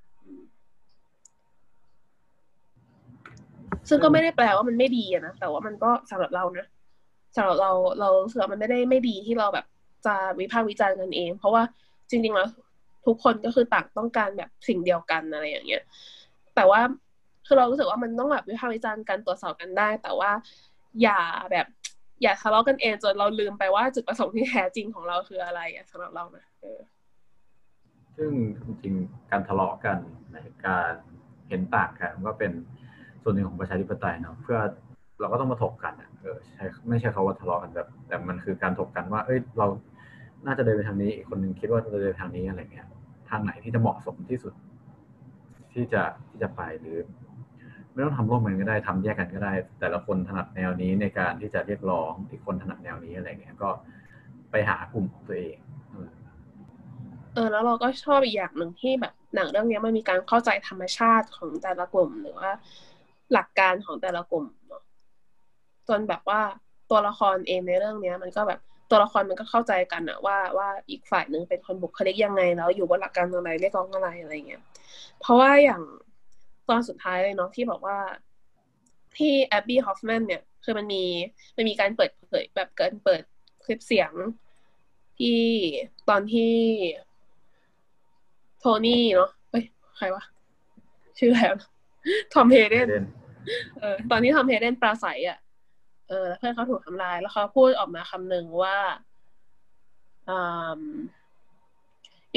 [3.89, 6.67] ซึ่งก็ไม่ได้แปลว่ามันไม่ดีอะนะแต่ว่ามันก็สำหรับเรานะ
[7.37, 9.67] สำหรับเราเราเสือมันไม่ได้ไม่ดีที่เราแบบ
[10.07, 11.63] จะวิพากษ์วิจารณ์กันเอง เพราะว่า
[12.11, 12.49] จริงๆแล้ว
[13.07, 15.83] ทุกคนก็คือต่างต้องการแบบสิ่งเดียวกันอะไรอย่างเงี้ย
[16.55, 16.81] แต่ว่า
[17.47, 20.31] คือเรารู้สึกว่ามันต้องแบบวิพากษ์วิจารณ์กันตรวจสอบกันได้ แต่ว่า
[21.03, 21.21] อย่า
[21.53, 21.67] แบบ
[22.23, 26.81] อย่าทะเลาะกันเองจนเราลืมไปว่าจุดประสงค์ที่แท้จริงของเราคืออะไรอะสำหรับเรานะเออ
[28.17, 28.31] ซึ่ง
[28.65, 29.99] จริงๆการทะเลาะกัน
[30.33, 30.93] ในการ
[31.49, 32.53] เห็นต่างกันก็เป็น
[33.23, 34.59] ส่วนหนึ่งของประชาธิปไตยเนาะเพื่อ
[35.21, 39.67] เราก็ต้องมาถกกันอะเออใช่ไม่ใช่เขาว่าทะเลาะกันแบบ แต่มันคือการถกกันว่า เอ้ยเรา
[40.47, 42.87] น่าจะเดินไปทางนี้อีกคนหนึ่งคิดว่าจะเดินทางนี้อะไรเงี้ย
[43.31, 44.55] ทางไหนที่จะเหมาะสมที่สุด
[45.73, 46.99] ที่จะที่จะไปหรือ
[47.93, 53.71] ไม่ต้องทำร่วมกันก็ได้ทำแยกกันก็ได้ แต่ละคนถนัดแนวนี้ในการที่จะเรียกร้องอีกคนถนัดแนวนี้อะไรเงี้ยก็
[54.51, 55.57] ไปหากลุ่มของตัวเอง
[57.35, 62.51] เออแล้วเราก็ชอบอีกอย่างหนึ่งที่แบบหนังเรื่องนี้มันมีการเข้าใจธรรมชาติของแต่ละกลุ่ม หรือว่า
[63.33, 64.83] หลักการของแต่ละกลุ่มเนาะ
[65.89, 66.41] จนแบบว่า
[66.91, 68.61] ตัวละครเองในเรื่องเนี้ย มันก็แบบ
[68.91, 74.63] ตัวละครมันก็เข้าใจกันอะว่าว่าอีกฝ่ายหนึ่งเป็นคนบุคลิกยังไงแล้วอยู่บนหลักการอะไรเรียกร้องอะไรอะไรเงี้ย
[75.21, 75.83] เพราะว่าอย่าง
[76.71, 77.99] ตอนสุดท้ายเลยเนาะที่บอกว่า
[79.17, 81.05] ที่ Abbie Hoffman เนี่ยคือมันมี
[81.57, 83.23] มันมีการเปิดเผยแบบเกินเปิด
[83.65, 84.13] คลิปเสียง
[85.19, 85.43] ที่
[86.09, 86.55] ตอนที่
[88.59, 89.65] โทนี่เนาะเอ้ย
[89.97, 90.25] ใครวะ
[91.19, 91.55] ชื่อแล้ว
[92.33, 93.05] ทอมเฮเดน
[93.81, 95.39] เออตอนที่ทอมเฮเดนปราศัยอะ
[96.09, 98.79] เออเพื่อนเขาถูกทำลาย แล้วเขาพูดออกมาคำหนึ่งว่า
[100.37, 100.81] um,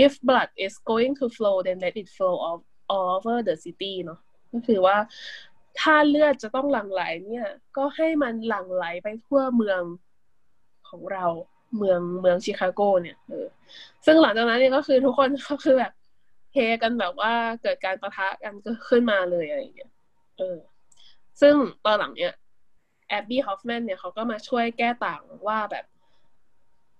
[0.06, 2.62] if blood is going to flow then let it flow all, all
[3.02, 4.20] over the city เนาะ
[4.52, 4.98] ก็คือว่า
[5.80, 9.82] ถ้าเลือดจะต้องหลั่งไหลเนี่ย ก็ให้มันหลั่งไหลไปทั่วเมือง
[10.90, 11.26] ของเรา
[11.78, 13.48] เมืองเมืองชิคาโกเนี่ยเออ
[14.06, 15.94] ซึ่งหลังจากนั้นเนี่ยก็คือทุกคนก็คือแบบ
[16.54, 19.92] เฮกันแบบว่าเกิดการปะทะกันก็ขึ้นมาเลยอะไรอย่างเงี้ย
[20.38, 20.58] เออ
[21.42, 22.34] ซึ่งตอนหลังเนี่ย
[23.10, 25.86] Abbie Hoffman เนี่ยเขาก็มาช่วยแก้ต่างว่าแบบ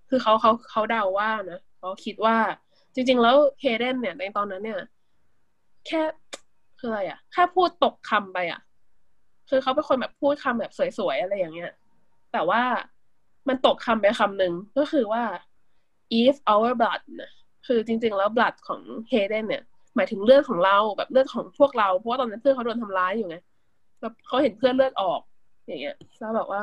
[0.08, 2.36] คือเขาเขาเขาเดาว่านะเขาคิดว่า
[2.94, 4.80] จริง ๆ แล้ว Hayden เนี่ยในตอนนั้นเนี่ย
[5.86, 6.02] แค่
[6.78, 8.60] คืออะไรอะแค่พูดตกคำไปอะ
[9.48, 11.72] คือเขาเป็นคนแบบพูดคำแบบสวยๆอะไรอย่างเงี้ย
[12.32, 12.62] แต่ว่า
[13.48, 15.22] มันตกคำไปคำหนึ่งก็คือว่า
[16.22, 17.32] if our blood นะ
[17.66, 19.62] คือจริง ๆ แล้ว blood ของเฮเดนเนี่ย
[19.96, 23.36] หมายถึงเลือดของเราแบบเลือดของพวกเรา เพราะว่าตอนนั้นเพื่อนเขาโดนทำร้ายอยู่ไง
[24.00, 25.20] แล้วเขาเห็นเพื่อนเลือดออก
[25.66, 26.60] อย่างเงี้ยแล้วแบบว่า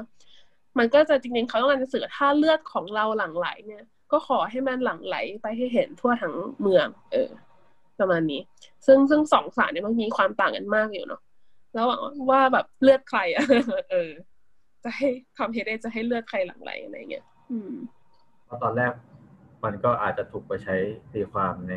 [0.78, 7.30] มันก็จะจริงๆเขาต้องการจะสื่อถ้าเลือดของเราหลั่งไหลเนี่ย ก็ขอให้มันหลั่งไหลไปให้เห็นทั่วทั้งเมือง เออ
[8.02, 8.42] ประมาณนี้
[8.86, 11.22] ซึ่งซึ่งสองสารเนี่ยมันมีความต่างกันมากอยู่เนาะ
[11.74, 11.88] แล้ว
[12.30, 13.44] ว่าแบบเลือดใครอะ
[13.92, 14.12] เออ
[14.84, 17.74] จะให้ทำเฮเดนจะให้เลือดใครหลั่งไหลอะไรเงี้ยอืม
[18.46, 18.92] เพราะตอนแรก
[19.64, 20.76] มันก็อาจจะถูกไปใช้
[21.14, 21.74] ตีความใน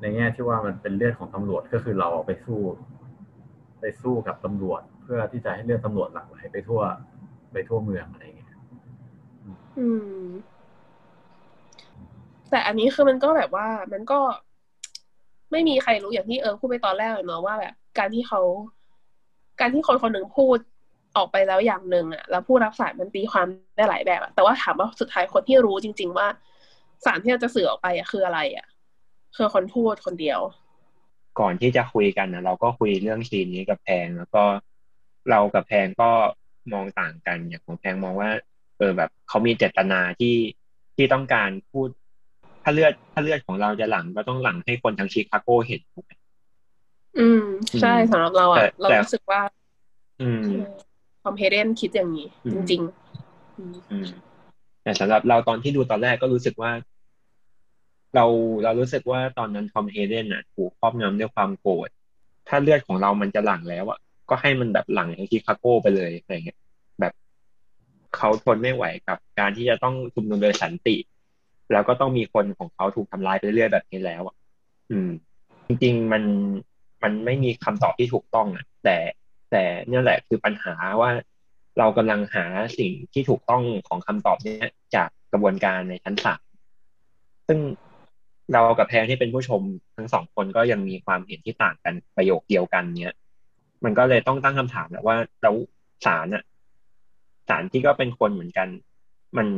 [0.00, 2.60] ในแง่ที่ว่ามันเป็นเลือดของตำรวจก็คือเราไปสู้
[3.80, 6.80] ไปสู้กับตำรวจ เพื่อที่จะให้เลือดตำรวจหลั่งไหลไปทั่ว
[7.52, 8.50] ไปทั่วเมืองอะไรอย่างเงี้ย
[9.78, 9.88] อื
[10.20, 10.24] ม
[12.50, 14.18] แต่อันนี้คือมันก็แบบว่ามันก็
[15.50, 18.40] ไม่มีใครรู้อย่างที่เออพูดไปตอนแรกเนาะว่าแบบ การที่เขา
[19.60, 20.58] การที่คนคนหนึ่งพูด
[21.16, 23.46] ออกไปแล้วอย่างหนึ่งอะแล้วผู้รับสารมันตีความ
[23.76, 26.26] ได้หลายแบบอะแต่ว่าถามว่าสุดท้ายคนที่รู้จริง ๆ ว่า
[27.04, 28.66] สารที่เราจะสื่อออกไปอะคืออะไรอะ
[29.36, 30.40] คือคนพูดคนเดียว
[31.40, 34.44] ก่อนที่จะคุยกันนะเราก็คุยเรื่องซีนนี้กับแพงแล้วก็
[35.30, 36.10] เรากับแพงก็
[36.72, 38.30] มองต่างกันอย่างของแพงมองว่า
[38.78, 40.36] เออแบบเขามีเจตนาที่
[40.96, 41.88] ที่ต้องการพูด
[42.62, 46.12] ถ้าเลือดถ้าเลือดของเราจะหลั่งก็ต้องหลั่งให้คนทั้งชิคาโกเห็นถูกไหม
[47.18, 47.42] อืม
[47.80, 49.40] ใช่สำหรับเราแต่อะเราแต่รู้สึกว่า
[50.20, 50.40] อืม
[51.24, 54.08] คอมเพเดนคิดอย่างนี้อืมจริงๆอืมอืม
[54.82, 56.70] แต่สำหรับเราตอนที่ดูตอนแรกก็รู้สึกว่า
[58.14, 58.24] เรา
[58.64, 61.88] เรารู้สึกว่าตอนนั้นทอมเฮเดนน่ะ ถูกครอบงำด้วยความโกรธ
[62.48, 63.98] ถ้าเลือดของเรามันจะหลั่งแล้วอะ
[64.28, 66.58] ก็ให้มันแบบหลั่งอย่างชิคาโกไปเลยอะไรเงี้ย
[67.00, 67.12] แบบ
[68.16, 70.96] เขาทนไม่ไหวกับการที่จะต้องชุมนุมโดยสันติ
[71.72, 74.36] แล้วก็ต้องมีคนของเขาถูกทำร้ายไปเรื่อยๆแบบนี้แล้วอะ
[74.90, 75.10] อืม
[75.66, 76.22] จริง ๆ มัน
[77.02, 78.96] มันไม่มีคำตอบที่ถูกต้องอะ แต่
[79.50, 81.10] แต่เนี่ยแหละคือปัญหาว่า
[81.78, 82.44] เรากำลังหา
[82.78, 86.42] สิ่งที่ถูกต้องของคำตอบเนี้ยจากกระบวนการในชั้นศาล
[87.46, 87.58] ซึ่ง
[88.52, 89.62] เรากับแพงที่เป็นผู้ชม
[89.96, 93.14] ทั้งสองคนก็ยังมีความเห็นที่ต่างกันประโยคเดียวกันเนี้ย
[93.84, 95.50] มันก็เลยต้องตั้งคำถามแหละว่าเรา
[96.06, 96.42] ศาลอะ
[97.48, 98.68] ศาลที่ก็เป็นคนเหมือนกัน
[99.36, 99.48] มัน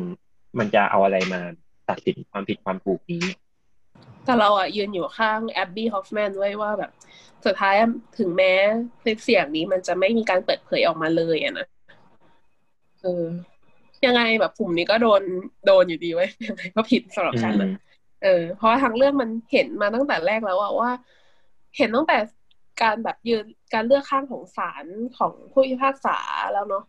[0.58, 1.40] มันจะเอาอะไรมา
[1.90, 3.24] ตัดสินความผิดความถูกนี้
[4.24, 6.90] แต่เราอะยืนอยู่ข้างแอบบี้ฮอฟแมนไว้ว่าแบบ
[7.44, 7.74] สุดท้าย
[8.18, 8.52] ถึงแม้
[9.02, 11.66] คลิปเสียงนี้มันจะไม่มีการเปิดเผยออกมาเลยอะนะ
[13.02, 13.24] เออ
[14.06, 15.22] ยังไงแบบกลุ่มนี้ก็โดน
[15.66, 17.70] โดนอยู่ดีไว้ยยังไงก็ผิดสำหรับฉันนะ
[18.24, 20.90] เออเพราะว่าทางเรื่องมันเห็นมาตั้งแต่แรกแล้วอะว่า
[21.76, 22.18] เห็นตั้งแต่
[22.82, 24.84] การแบบยืนการเลือกข้างของศาล
[25.18, 26.18] ของผู้พิพากษา
[26.52, 26.84] แล้วเนาะ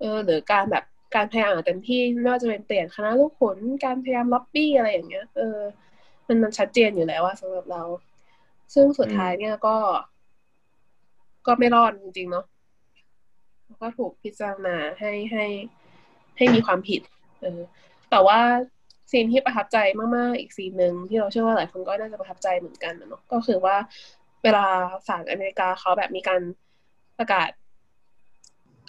[0.00, 0.84] เออหรือการแบบ
[1.14, 5.58] การพยายามเต็มที่ไม่ว่าจะเป็นเปลี่ยนคณะลูกขนการพยายามล็อบบี้อะไรอย่างเงี้ยเออ
[6.26, 7.82] มันมันชัดเจนอยู่แล้วว่าสำหรับเรา
[8.74, 9.76] ซึ่งสุดท้ายเนี่ยก็
[11.46, 12.46] ก็ไม่รอดจริงๆเนาะ
[13.66, 15.44] แล้วก็ถูกพิจารณาให้ให้
[16.36, 17.00] ให้มีความผิด
[17.42, 17.60] เออ
[18.10, 18.40] แต่ว่า
[19.10, 19.78] ซีนที่ประทับใจ
[20.16, 23.76] มากๆ อีกซีนหนึ่งที่เราเชื่อว่าหลายคนก็น่าจะประทับใจเหมือนกันนะเนาะก็คือว่า
[24.42, 24.66] เวลา
[25.08, 26.40] ศาลอเมริกาเขาแบบมีการ
[27.18, 27.50] ประกาศ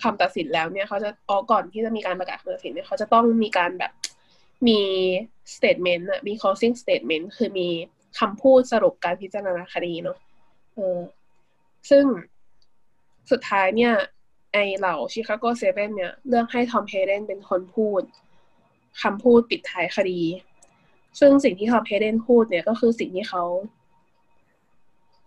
[0.03, 3.91] คำตัดสินแล้วเนี่ยเขาจะอ๋อก่อนที่จะมีการประกาศคำตัดสินเนี่ยเขาจะต้องมีการแบบ
[4.67, 4.79] มี
[5.55, 7.67] statement อะมี closing statement คือมี
[8.19, 10.17] คำพูดสรุปการพิจารณาคดีเนาะ
[10.73, 10.99] เออ
[11.89, 12.05] ซึ่ง
[13.31, 13.93] สุดท้ายเนี่ย
[14.53, 18.01] ไอเหล่าชิคาโกเซเว่นเนี่ยเลือกให้ทอมเฮเดนเป็นคนพูด
[19.01, 20.21] คำพูดปิดท้ายคดี
[21.19, 23.43] ซึ่งสิ่งที่ทอมเฮเดนพูดเนี่ยก็คือสิ่งที่เขา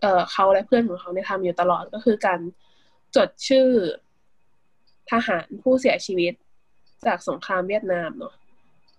[0.01, 2.41] เอ่อเขาและเพื่อนของเขาเนี่ยทำอยู่ตลอดก็คือการ
[3.17, 3.69] จดชื่อ
[5.11, 6.33] ทหารผู้เสียชีวิต
[7.07, 8.35] จากสงครามเวียดนามเนาะ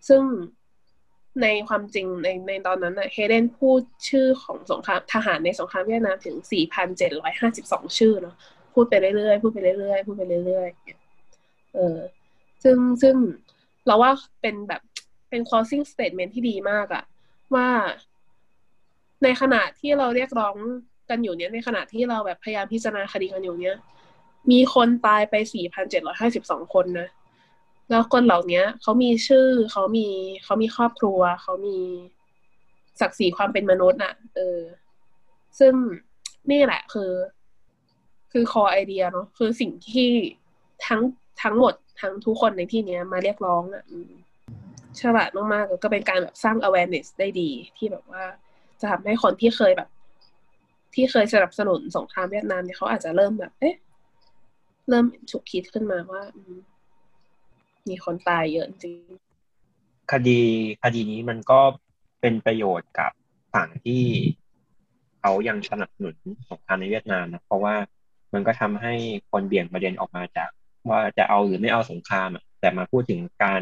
[0.08, 0.24] ซึ่ง
[1.42, 6.36] ในความจริงในในตอนนั้นน่ะเฮเดนพูดชื่อของสงครามทหารในสงครามเวียดนามถึง
[7.18, 8.36] 4,752 ชื่อเนาะ
[8.74, 11.98] พูดไปเรื่อยๆพูดไปเรื่อยๆพูดไปเรื่อยๆเออ
[12.64, 13.16] ซึ่งซึ่ง
[13.88, 14.82] เราว่าเป็นแบบ
[15.30, 17.04] เป็น closing statement ที่ดีมากอะ
[17.56, 17.68] ว่า
[19.24, 20.56] ในขณะที่เราเรียกร้อง
[21.10, 23.78] กันอยู่เนี้ยในขณะที่เราแบบพยายามพิจารณาคดีกันอยู่เนี้ย
[24.52, 25.36] มีคนตายไป
[26.04, 27.10] 4,752 คนนะ
[27.90, 30.08] แล้วคนเหล่านี้เขามีชื่อเขามี
[30.44, 31.78] เขามีครอบครัว เขามี
[33.02, 34.60] ศักดิ์ศรีความเป็นมนุษย์น่ะ เออ
[35.60, 35.74] ซึ่ง
[36.52, 37.12] นี่แหละคือ
[38.32, 40.10] คือคอไอเดียเนาะคือสิ่งที่
[40.88, 41.02] ทั้ง
[41.44, 43.84] ทั้งหมดทั้งทุกคนในที่เนี้ยมาเรียกร้องอะ
[45.00, 48.24] ฉลาดมากๆก็เป็นการแบบสร้าง awareness ได้ดี ที่แบบว่า
[48.80, 49.90] จะทำให้คนที่เคยแบบ
[50.96, 53.76] ที่เคยสนับสนุนสงครามเวียดนามเนี่ยเขาอาจจะเริ่มแบบ เอ๊ะ
[54.90, 56.24] เริ่มฉุกคิดขึ้นมาว่า
[57.90, 58.98] มีคนตายเยอะจริง
[60.12, 60.42] คดี
[60.84, 61.60] คดีนี้มันก็
[62.22, 63.12] เป็นประโยชน์กับ
[63.54, 64.04] ฝั่งที่
[65.20, 66.16] เขายังสนับสนุน
[66.50, 67.76] สงครามในเวียดนามนะเพราะว่า
[68.34, 68.94] มันก็ทำให้
[69.32, 70.50] คนเบี่ยงประเด็นออกมาจาก
[70.90, 73.62] ว่าจะเอาหรือไม่เอาสงครามอะ แต่มาพูดถึงการ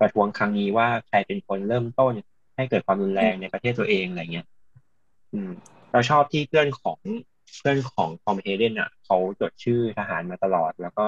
[0.00, 2.14] ประท้วงครั้งนี้ว่าใครเป็นคนเริ่มต้น
[2.56, 4.46] ให้เกิดความรุนแรงในประเทศตัวเองอะไรเงี้ย
[5.32, 5.50] อืม
[5.92, 6.98] เราชอบที่เพื่อนของ
[7.58, 11.06] เพื่อนของทอมเฮเดนอะเขาจดชื่อทหารมาตลอด แล้วก็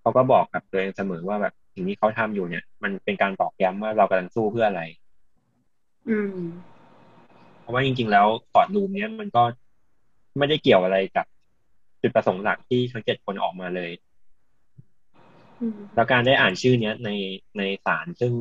[0.00, 4.82] เขาก็บอกกับตัวเองเสมอว่าแบบสิ่งที่เขาทำอยู่เนี่ย มันเป็นการตอกย้ำว่าเรากำลังสู้เพื่ออะไร
[6.08, 6.36] อืม
[7.60, 9.42] เพราะว่าจริง ๆ แล้วคอร์ดรูมเนี้ยมันก็
[10.38, 11.26] ไม่ได้เกี่ยวอะไรกับ
[12.02, 13.90] จุดประสงค์หลักที่ทั้งเจ็ดคนออกมาเลย
[15.60, 17.10] อืมแล้วการได้อ่านชื่อเนี้ยใน
[17.58, 18.32] ในศาลซึ่ง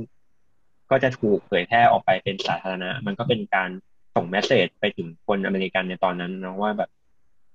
[0.91, 3.69] ก็จะถูกเผยแพร่ออกไปเป็นสาธารณะ มันก็เป็นการ
[4.15, 6.89] ส่งแมสเซจไปถึงคนอเมริกันในตอนนั้นนะว่าแบบ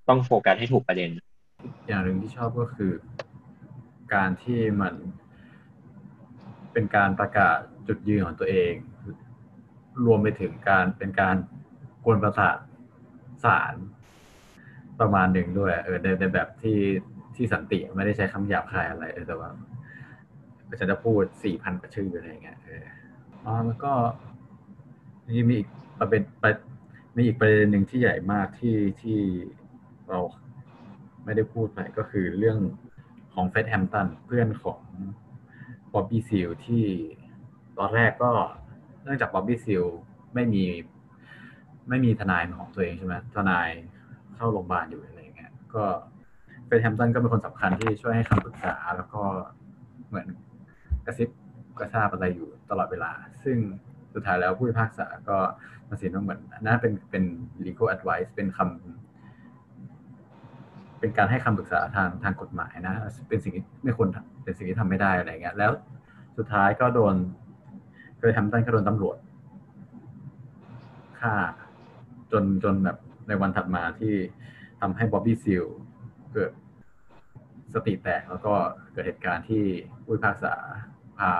[0.09, 1.11] ต้องโฟกัสให้ถูกประเด็น
[1.89, 2.93] อย่างหนึ่งที่ชอบก็คือ
[4.15, 4.95] การที่มัน
[6.73, 8.73] เป็นการประกาศจุดยืนของตัวเอง
[10.07, 11.37] รวมไปถึงการเป็นการ
[12.05, 12.59] กวนประสาท
[13.45, 13.75] ศาล
[15.01, 16.79] ประมาณหนึ่งด้วย เออในในแบบที่
[17.37, 19.51] ที่สันติไม่ได้ใช้คำหยาบคายอะไรเออแต่ว่า
[20.79, 22.85] ฉันจะพูดสี่พันกว่าชื่ออะไรเงี้ยเออ
[23.45, 23.93] อ๋อแล้วก็
[25.29, 26.23] นี่มีอีกประเด็น
[27.17, 29.21] มีอีกประเด็นหนึ่งที่ใหญ่มากที่ที่
[30.09, 30.21] เรา
[31.25, 32.59] ไม่ได้พูดไปก็คือเรื่อง
[33.35, 34.81] ของเฟดแฮมตันเพื่อนของ
[35.93, 36.85] บ๊อบบี้ซิลที่
[37.79, 38.31] ตอนแรกก็
[39.03, 39.85] เนื่องจากบ๊อบบี้ซิล
[40.35, 40.65] ไม่มี
[41.89, 43.69] ไม่มีทนายของตัวเองใช่ไหมทนาย
[44.35, 45.85] เข้าโรงพยาบาลอยู่อะไรเงี้ยก็
[46.67, 49.23] เฟดแฮมตันก็เป็นคนสำคัญที่ช่วยให้คำปรึกษา แล้วก็
[50.09, 50.27] เหมือน
[51.07, 51.29] กระซิบ
[51.79, 53.13] กระซาบอะไรอยู่ตลอดเวลา
[53.45, 53.57] ซึ่ง
[54.15, 55.39] สุดท้ายแล้วผู้พิพากษาก็
[55.89, 57.25] มาสินว่าเหมือนน่าเป็นเป็น
[57.65, 59.04] legal advice เป็นคำ
[61.05, 62.95] เป็นการให้คำปรึกษาทางทางกฎหมายนะ
[63.29, 64.09] เป็นสิ่งที่ไม่ควร
[64.45, 65.73] เป็นสิ่งที่ทำไม่ได้อะไรเงี้ยแล้ว
[66.37, 67.15] สุดท้ายก็โดน
[68.19, 69.17] เคยทำตันก็โดนตำรวจ
[71.21, 71.35] ฆ่า
[72.33, 72.99] จนจนแบบ
[73.29, 74.15] ในวันถัดมาที่
[74.81, 75.65] ทำให้บ๊อบบี้ซิล
[76.33, 76.53] เกิด
[77.75, 78.55] สติแตกแล้วก็
[78.93, 79.65] เกิดเหตุการณ์ที่
[80.05, 80.55] ผู้พิพากษา
[81.19, 81.31] พา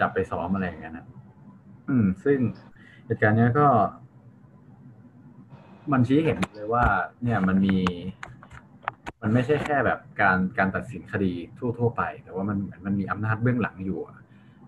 [0.00, 1.06] จับไปซ้อมอะไรอย่างเงี้ยนะ
[1.88, 2.38] อืม ซึ่ง
[3.06, 3.68] เหตุการณ์เนี้ยก็
[5.92, 6.84] มันชี้เห็นเลยว่า
[7.22, 7.76] เนี่ยมันมี
[9.22, 11.32] มันไม่ใช่แค่แบบการการตัดสินคดี
[11.78, 14.00] ทั่ว ๆ ไป แต่ว่ามันเหมือนมันมีอำนาจเบื้องหลังอยู่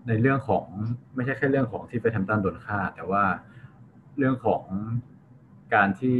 [0.07, 0.65] ในเรื่องของ
[1.15, 3.23] ไม่ใช่แค่เรื่องของที่เฟธแฮมตันโดนฆ่า แต่ว่า
[4.17, 4.63] เรื่องของ
[5.73, 6.19] การที่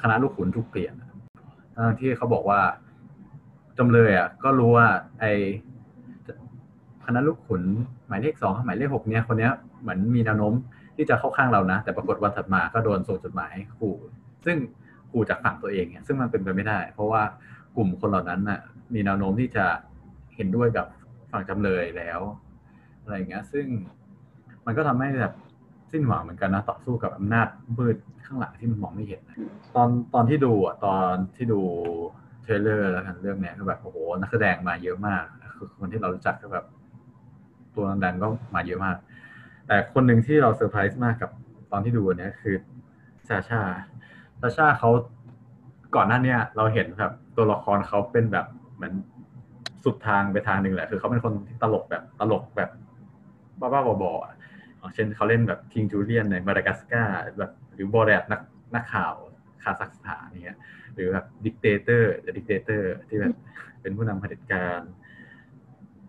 [0.00, 0.94] คณะลูกขุนถูกเปลี่ยน
[1.74, 2.60] ทั้งที่เขาบอกว่า
[3.78, 4.86] จำเลยอะก็รู้ว่า
[5.20, 5.24] ไอ
[7.06, 7.62] คณะลูกขุน
[8.06, 10.54] หมายเลขสองหมายเลขหกเนี้ยคนเนี้ยเหมือนมีแนวโน้ม
[10.96, 13.96] ที่จะเข้าข้างเรานะ แต่ปรากฏวันถัดมาก็โดนส่งจดหมายขู่
[14.46, 14.56] ซึ่ง
[15.10, 17.22] ขู่จากฝั่งตัวเองเนี่ยซึ่งมันเป็นไปไม่ได้ เพราะว่า
[17.76, 18.60] กลุ่มคนเหล่านั้นน่ะ
[18.94, 19.66] มีแนวโน้มที่จะ
[20.36, 20.86] เห็นด้วยกับ
[21.32, 22.20] ฝั่งจำเลยแล้ว
[23.02, 23.66] อะไรอย่างเงี้ย ซึ่ง
[24.66, 25.34] มันก็ทำให้แบบ
[25.92, 29.20] สิ้นหวังเหมือนกันนะต่อสู้กับอำนาจมืดข้างหลังที่มันมองไม่เห็น
[29.74, 31.60] ตอนตอนที่ดูอะตอนที่ดู
[32.42, 35.24] trailer แล้วกันเรื่องเนี้ยก็แบบโอ้โหนักแสดงมาเยอะมาก
[35.56, 36.66] คือคนที่เรารู้จักก็แบบ
[37.74, 38.96] ตัวดังก็มาเยอะมาก
[39.66, 41.30] แต่คนหนึ่งที่เราเซอร์ไพรส์มากกับ
[41.72, 42.54] ตอนที่ดูเนี้ยคือ
[43.28, 44.90] Sacha Sacha เขา
[45.96, 48.92] ก่อนหน้าเนี้ยเราเห็นแบบตัวละครเขาเป็นแบบเหมือน
[49.84, 52.70] สุดทางไปทางหนึ่งแหละ คือเขาเป็นคนที่ตลกแบบตลกแบบ
[53.60, 58.40] บ้าๆบอๆเช่นเขาเล่นแบบ King Julien ใน Madagascar แบบหรือบอแรดนัก
[58.74, 59.14] นักข่าว
[59.62, 60.58] คาซัคสถานเนี่ย
[60.94, 63.34] หรือแบบ Dictator Dictator ที่แบบ
[63.80, 64.80] เป็นผู้นำเผด็จการ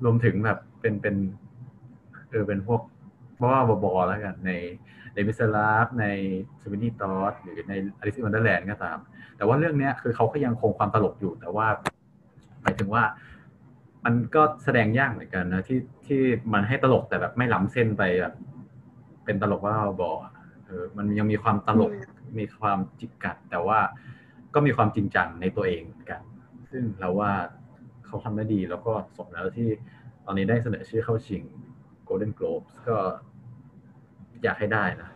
[0.04, 1.16] รวมถึงแบบเป็นเป็น
[2.30, 2.82] เออเป็นพวก
[3.44, 4.52] บ้าบอๆแล้วกันใน
[5.14, 6.06] ในมิสลาฟใน
[6.62, 8.98] สวินนี่ตอสหรือในอลิซวันเดอร์แลนด์ก็ตาม
[9.38, 11.68] แต่ว่าเรื่องเนี้ยคือเขาก็ยังคงความตลกอยู่ แต่ว่า
[12.62, 13.04] หมายถึงว่า
[14.06, 16.22] มันก็แสดงยากเหมือนกันนะที่ที่
[16.54, 18.36] มันให้ตลกแต่แบบไม่ล้ำเส้นไปแบบ
[19.26, 20.12] เป็นตลกว่าบอ
[20.66, 21.92] เออมันยังมีความตลก
[22.40, 23.80] มีความจิกกัด แต่ว่า
[24.54, 26.22] ก็มีความจริงจังในตัวเองเหมือนกัน
[26.72, 27.32] ซึ่งเราว่า
[28.06, 29.70] เขาทำได้ดีแล้วก็สมแล้วที่
[30.26, 31.44] ตอนนี้ได้เสนอชื่อเข้าชิง
[32.08, 32.98] Golden Globes ก็
[34.44, 35.10] อยากให้ได้นะ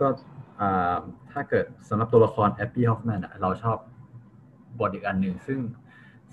[0.00, 0.08] ก็
[1.32, 3.78] ถ้าเกิดสำหรับตัวละคร Abbie Hoffman เราชอบ
[4.80, 5.58] บทอีกอันหนึ่งซึ่ง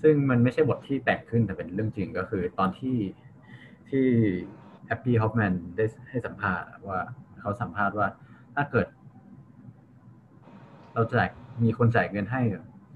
[0.02, 2.98] ซึ่งมันไม่ใช่บทที่แต่งขึ้นแต่เป็นเรื่องจริงก็คือตอนที่
[3.88, 4.06] ที่
[4.86, 7.00] Abbie Hoffman ได้ให้สัมภาษณ์ว่า
[7.40, 8.06] เขาสัมภาษณ์ว่า
[8.54, 8.86] ถ้าเกิด
[10.94, 11.28] เราจ่าย
[11.64, 12.40] มีคนจ่ายเงินให้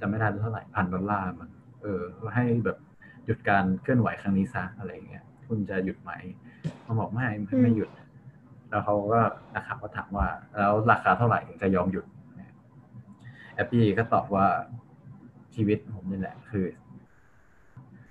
[0.01, 1.49] จะไม่ได้เท่าไหร่พันดอลลาร์มัน
[1.83, 2.03] เออ
[2.35, 2.77] ให้แบบ
[3.25, 6.11] หยุดการเคลื่อนไหวครั้งนี้ซะอะไรเงี้ย คุณจะหยุดไหม
[6.83, 7.29] เขาบอกไม่
[7.63, 7.91] ไม่หยุด
[8.71, 9.21] แล้วเขาก็
[9.55, 12.05] นักข่าวก็ถามว่า แล้วราคาเท่าไหร่ถึงจะยอมหยุด
[13.55, 14.47] แอปปี้ก็ตอบว่า
[15.55, 16.65] ชีวิตผมนี่แหละ คือ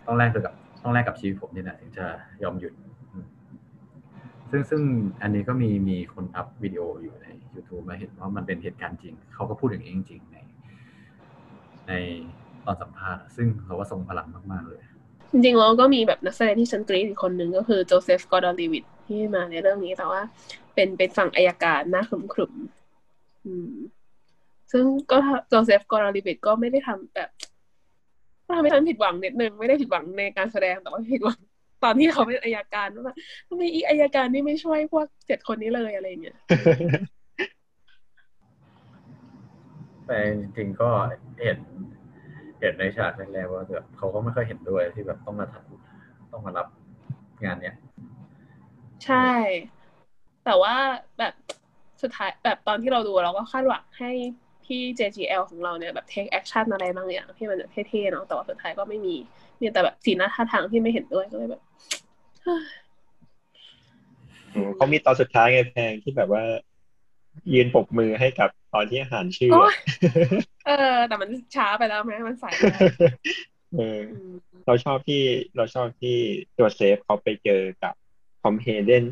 [0.05, 2.05] ต้องแลกกับต้องแลกกับชีวิตผมนี่แหละถึงจะ
[2.43, 2.73] ยอมหยุด
[4.51, 4.81] ซึ่งซึ่ง
[5.21, 10.37] อันนี้ก็มีมีคนอัพวิดีโออยู่ใน YouTube มาเห็นว่ามันเป็นเหตุการณ์จริง เขาก็พูดอย่างนี้จริงๆใน
[11.87, 11.93] ใน
[12.65, 14.81] ตอนสัมภาษณ์ ซึ่งเขาว่าทรงพลังมาก ๆ เลย
[15.31, 20.21] จริงๆแล้วก็มีแบบนักแสดงที่ฉันกรี๊ดอีกคนหนึ่งก็คือโจเซฟกอร์ดอนลีวิต ที่มาในเรื่องนี้แต่ว่า
[20.73, 22.03] เป็นเป็นฝั่งอัยการหน้า
[22.33, 23.73] ขรึมๆอืม
[24.71, 27.29] ซึ่งก็โจเซฟกอร์ลีวิตก็ไม่ได้ทำแบบ
[28.45, 31.39] ก็ทำให้ฉันผิดหวังนิดนึงไม่ได้ผิดหวังในการแสดงแต่ว่าผิดหวัง
[31.83, 33.15] ตอนที่เขาเป็นอัยการว่า
[33.47, 36.37] ทำไมอีอัยการนี่ไม่ช่วยพวกเจ็ดคนนี้เลยอะไรเงี้ย
[40.05, 40.89] แต่จริงๆก็
[41.43, 41.59] เห็น
[42.59, 46.67] เห็นในฉากแรกๆว่าแบบเขาก็ไม่ค่อยเห็นด้วยที่แบบต้องมาทำต้องมารับ
[47.43, 47.75] งานเนี้ย
[49.05, 49.29] ใช่
[50.45, 50.75] แต่ว่า
[51.19, 51.33] แบบ
[52.01, 54.11] สุดท้ายแบบตอนที่เราดูเราก็คาดหวังให้
[54.65, 59.15] พี่ JGL ของเราเนี่ยแบบ take action อะไรบางอย่างที่มันแบบเท่ๆเนาะแต่ว่าสุดท้ายก็ไม่มี
[59.59, 61.61] มีแต่แบบสีหน้าท่าทางที่ไม่เห็นด้วยก็เลยแบบ
[64.75, 66.43] เขามีตอนสุดท้ายไงแพงที่แบบว่า
[67.53, 69.51] ยืนปกมือให้กับตอนที่อาหารชื่อ
[70.67, 72.53] เออ แต่มันช้าไปแล้วไหมมันสาย
[73.75, 73.99] เออ
[74.65, 75.21] เราชอบที่
[75.55, 76.17] เราชอบที่
[76.57, 78.04] ตัวเซฟเขาไปเจอกับค
[78.47, 79.03] อมเฮเดน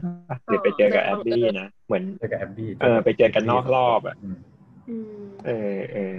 [0.45, 4.15] หรือไปเจอกับแอบบี้นะเหมือนเจอกับแอบบี้เออไปเจอกันนอกรอบอะ
[5.45, 6.15] เออเออ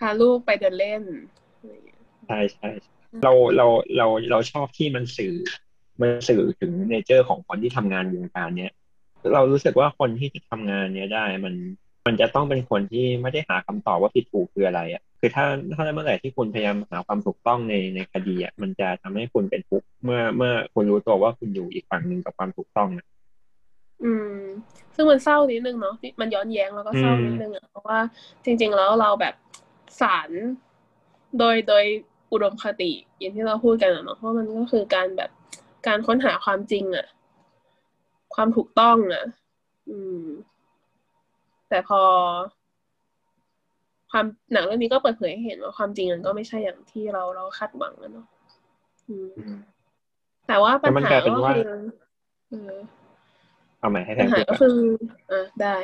[0.00, 1.02] พาลูกไปเดินเล่น
[2.26, 2.68] ใช่ใช่
[3.22, 5.34] เราเราเราเราชอบที่มันสื่อ
[6.00, 8.72] มันสื่อถึงเนเจอร์ของคนที่ทำงานวงการเนี้ย
[9.32, 11.54] เรารู้สึกว่าคนที่จะทำงานเนี้ยได้มัน
[12.06, 15.44] มันจะต้องเป็นคนที่ไม่ได้หาคำตอบว่าผิดถูกคืออะไรอะคือถ้า
[15.74, 23.06] ถ้าเมื่อไหร่ที่คุณพยายามหาความถูกต้องในในคดีอะมันจะทำให้คุณเป็นทุกข์เมื่อเมื่อคุณรู้ตัวว่าคุณอยู่อีกฝั่งหนึ่งกับความถูกต้องอะ
[24.04, 24.38] อืม
[24.94, 27.98] ซึ่งมันเศร้านิดนึงเนาะมันย้อนแย้งแล้วก็เศร้านิดนึงอะเพราะว่า
[28.44, 29.34] จริง ๆ แล้วเราแบบ
[30.00, 30.30] สาร
[31.38, 31.84] โดยโดย
[32.32, 35.30] อุดมคติอย่างที่เราพูดกันเนาะเพราะมันก็คือการแบบ
[35.86, 37.06] การค้นหาความจริงอะ
[38.34, 39.24] ความถูกต้องอะ
[39.88, 40.24] อืม
[41.68, 42.00] แต่พอ
[44.10, 48.26] ความหนังเรื่องนี้ก็เปิดเผยให้เห็นว่าความจริงมันก็ไม่ใช่อย่างที่เราเราคาดหวังนะเนาะ
[50.48, 52.70] แต่ว่าปัญหาก็คือ
[53.80, 54.78] เอาใหม่ให้ปัญหาก็คือ
[55.30, 55.76] อ่าได้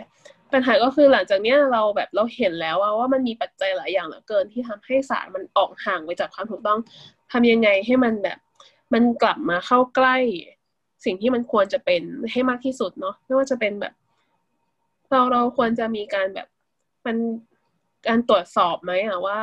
[0.52, 6.78] ปัญหาก็คือหลังจากเนี้ยเราแบบเราเห็นแล้วว่ามันมีปัจจัยหลายอย่างเหลือเกินที่ทำให้สารมันออกห่างไปจากความถูกต้อง
[7.32, 8.38] ทำยังไงให้มันแบบ
[8.92, 10.16] มันกลับมาเข้าใกล้
[11.04, 12.02] สิ่งที่มันควรจะเป็น
[12.32, 13.94] ให้มากที่สุดเนาะไม่ว่าจะเป็นแบบ
[15.10, 16.48] เราเราควรจะมีการแบบ
[17.06, 17.16] มัน
[18.08, 19.40] การตรวจสอบไหมอะว่า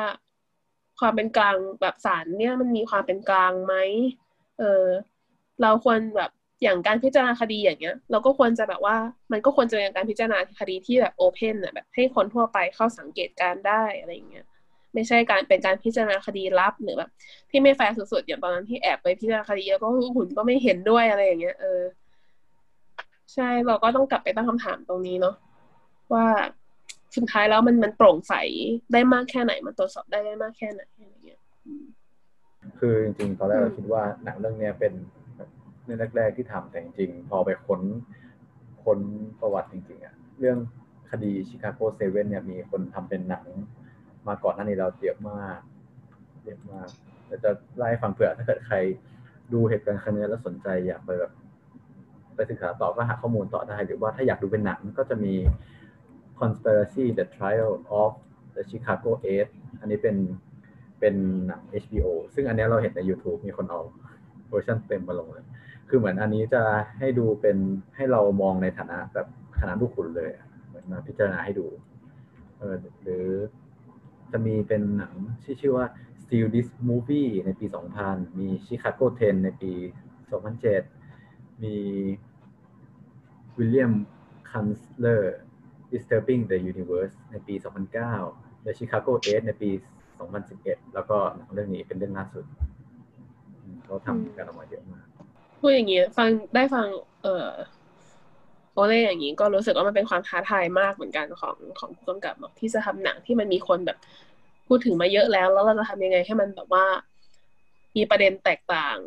[1.00, 3.76] ความเป็นกลางแบบศาลเนี่ยมันมีความเป็นกลางไหม
[4.60, 4.86] เออ
[5.62, 6.32] เราควรแบบ
[6.64, 8.96] อย่างการพิจารณาคดีอย่างเงี้ย เราก็ควรจะแบบว่า
[9.32, 14.46] มันก็ควรจะเป็นการพิจารณาคดีที่แบบโอเพนอะแบบให้คนทั่วไปเข้าสังเกตการได้อะไรอย่างเงี้ย
[14.94, 17.10] ไม่ใช่การเป็นการพิจารณาคดีลับหรือแบบ
[17.50, 21.82] ที่ไม่แฟร์สุดๆอย่างตอนนั้นที่แอบไปพิจารณาคดีแล้วก็หุ่นก็ไม่เห็นด้วยอะไรอย่างเงี้ยเออ
[23.34, 25.36] ใช่เราก็ต้องกลับไปตั้งคำถามตรงนี้เนาะ
[26.14, 26.26] ว่า
[27.16, 28.34] สุดท้ายแล้วมันมันโปร่งใส
[28.94, 31.42] ได้มากแค่ไหน มันตรวจสอบได้ได้มากแค่ไหนอะไรเงี้ย
[32.80, 34.94] คือจริงๆตอนแรกเราคิดว่าหนังเรื่องเนี้ยเป็น
[35.84, 37.82] เรื่องแรกๆที่ทำแต่จริงๆพอไปค้น
[38.84, 39.00] ค้น
[39.42, 40.58] ประวัติจริงๆอะเรื่อง
[41.12, 43.46] คดีชิคาโกเซเว่นเนี่ยมีคนทำเป็นหนัง
[44.28, 45.60] มาก่อนหน้านี้เราเยอะมาก
[46.46, 46.88] เยอะมาก
[47.28, 48.76] เราจะไล่ฟังเผื่อถ้าเกิดใคร
[49.54, 51.32] ดูเหตุการณ์ครั้งนี้แล้วสนใจอยากไปแบบ
[52.36, 55.34] ไปศึกษาต่อก็หาข้อมูลต่อได้หรือว่าถ้าอยากดูเป็นหนังก็จะมี
[56.42, 58.12] conspiracy the trial of
[58.56, 59.12] the Chicago
[59.48, 60.18] 8 อันนี้เป็น
[61.00, 61.16] เป็น
[61.48, 63.82] หนัง HBO ซึ่งอันนี้เราเห็นใน YouTube มีคนเอา
[64.50, 65.46] เวอร์ชันเต็มมาลงเลย
[65.90, 66.62] คือเหมือนอันนี้จะ
[67.00, 67.58] ให้ดูเป็น
[67.96, 69.28] ให้เรามองในฐานะแบบ
[69.60, 70.32] ฐานะลูกขุนเลย
[70.68, 71.68] เหมือนมาพิจารณาให้ดู
[72.58, 73.26] เออหรือ
[74.32, 75.14] จะมีเป็นหนัง
[75.44, 75.86] ที่ชื่อว่า
[76.22, 77.66] Steal This Movie ในปี
[78.04, 79.72] 2000 มี Chicago 10 ในปี
[80.88, 81.76] 2007 มี
[83.58, 83.94] William
[84.50, 85.24] Kanzler
[85.94, 87.56] Disturbing the Universe ในปี
[88.10, 89.70] 2009 The Chicago 8ในปี
[90.32, 92.46] 2011 แล้วก็หนังเรื่องนี้เป็นเรื่องล่าสุด
[93.84, 95.06] เขาทำกันออกมาเยอะมาก
[95.60, 96.88] พูดอย่างนี้ฟังได้ฟัง
[97.24, 97.48] เออ
[98.74, 103.98] โอเล่อย่างนี้ก็รู้สึกว่ามันเป็นความท้าทายมากเหมือนกันของของผู้กำกับที่จะทำหนังที่มันมีคนแบบ
[104.68, 106.86] พูดถึงมาเยอะแล้ว แล้วเราจะทำยังไงให้มันแบบว่า
[107.96, 108.98] มีประเด็นแตกต่าง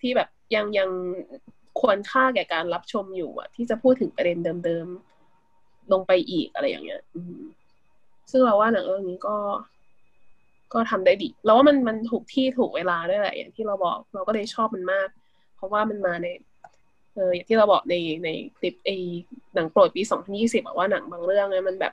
[0.00, 0.90] ที่แบบยังยัง
[1.80, 5.13] ควรค่าแก่การรับชมอยู่อะที่จะพูดถึงประเด็นเดิมๆ
[5.92, 7.02] ลงไปอีกอะไรอย่างเงี้ย
[8.30, 9.36] ซึ่งเราว่าหนังเรื่องนี้ก็
[10.72, 15.08] ก็ทำได้ดีเราว่ามันมันถูกที่ถูกเวลาด้วยแหละอย่างที่เราบอกเราก็เลยชอบมันมาก
[15.56, 16.26] เพราะว่ามันมาใน
[17.14, 18.28] เอออย่างที่เราบอกในใน
[18.58, 18.90] คลิปไอ
[19.54, 21.92] หนังโปรดปีสองพันยี่สิบบอกว่าหนังบางเรื่องเนี่ยมันแบบ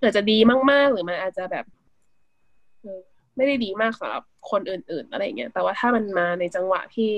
[0.00, 0.38] อาจจะดี
[0.70, 1.64] มาก ๆ หรือมันอาจจะแบบ
[3.36, 7.14] ไม่ได้ดีมากสำหรับคนอื่น ๆ อะไรเงี้ยแต่ว่าถ้ามันมาในจังหวะที่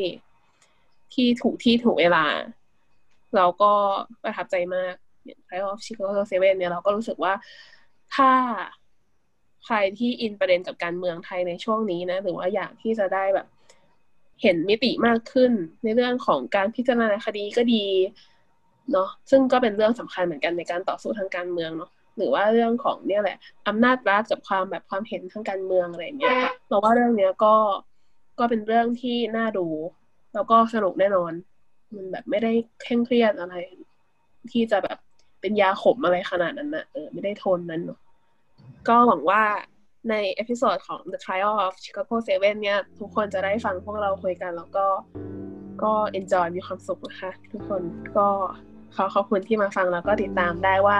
[1.14, 2.24] ที่ถูกที่ถูกเวลา
[3.36, 3.72] เราก็
[4.22, 4.94] ประทับใจมาก
[5.26, 7.32] อย่างไ of Chicago Seven เนี่ยเราก็รู้สึกว่า
[8.14, 8.30] ถ้า
[9.64, 13.46] ใครที่อินประเด็นกับการเมืองไทยในช่วงนี้นะ หรือว่าอยากที่จะได้แบบ
[14.42, 15.52] เห็นมิติมากขึ้น
[15.84, 17.86] ในเรื่องของการพิจารณาคดีก็ดี
[18.92, 23.36] เนาะซึ่งก็เป็นเรื่องสำคัญเหมือนกันในการต่อสู้ทางการเมืองเนาะหรือว่าเรื่องของเนี่ยแหละ
[23.68, 26.36] อำนาจรัฐกับความแบบความเห็นทางการเมืองอะไรเงี้ย
[26.68, 27.54] เราว่าเรื่องเนี้ยก็
[28.38, 29.66] ก็เป็นเรื่องที่น่าดู
[30.34, 31.32] แล้วก็สนุกแน่นอน
[31.94, 32.52] มันแบบไม่ได้
[32.82, 33.54] เคร่งเครียดอะไร
[34.52, 34.98] ที่จะแบบ
[35.40, 37.98] เป็นยาขมอะไรขนาดนั้นนะเออไม่ได้ขนาดนั้นเนาะ
[38.88, 39.42] ก็หวังว่า
[40.10, 44.86] ใน episode ของ The Trial of Chicago 7 เนี่ย ทุกคนจะได้ฟังพวกเราคุยกัน แล้วก็
[45.82, 47.82] ก็ enjoy มีความสุขนะคะ ทุกคน
[48.18, 48.28] ก็
[48.96, 50.96] ขอขอบคุณที่มาฟังแล้วก็ติดตามได้ว่า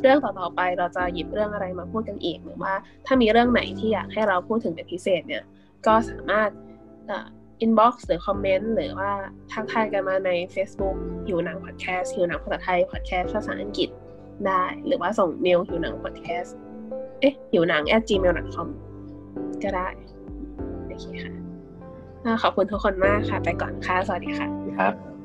[0.00, 2.72] เรื่องต่อๆไปเราจะหยิบเรื่องอะไรมาพูดกันอีกหรือว่า
[3.06, 5.44] ถ้ามีเรื่องไหนที่อยากให้เราพูดถึงเป็นพิเศษเนี่ย
[5.86, 6.50] ก็สามารถ
[7.60, 9.10] inbox หรือคอมเมนต์หรือว่า
[9.52, 10.96] ทักทายกันมาใน Facebook
[11.26, 13.88] หิวหนังพอดแคสต์หิวหนังภาษาไทยพอดแคสต์ภาษาอังกฤษ
[14.46, 16.56] ได้ หรือว่าส่งเมลหิวหนังพอดแคสต์
[17.20, 18.68] เอ๊ะหิวหนัง at gmail.com
[19.62, 19.88] ก็ได้
[20.86, 21.32] โอเคค่ะ
[22.42, 24.48] ขอบคุณทุกคนมากค่ะ ไปก่อนค่ะ สวัสดีค่ะ
[24.78, 25.15] ครับ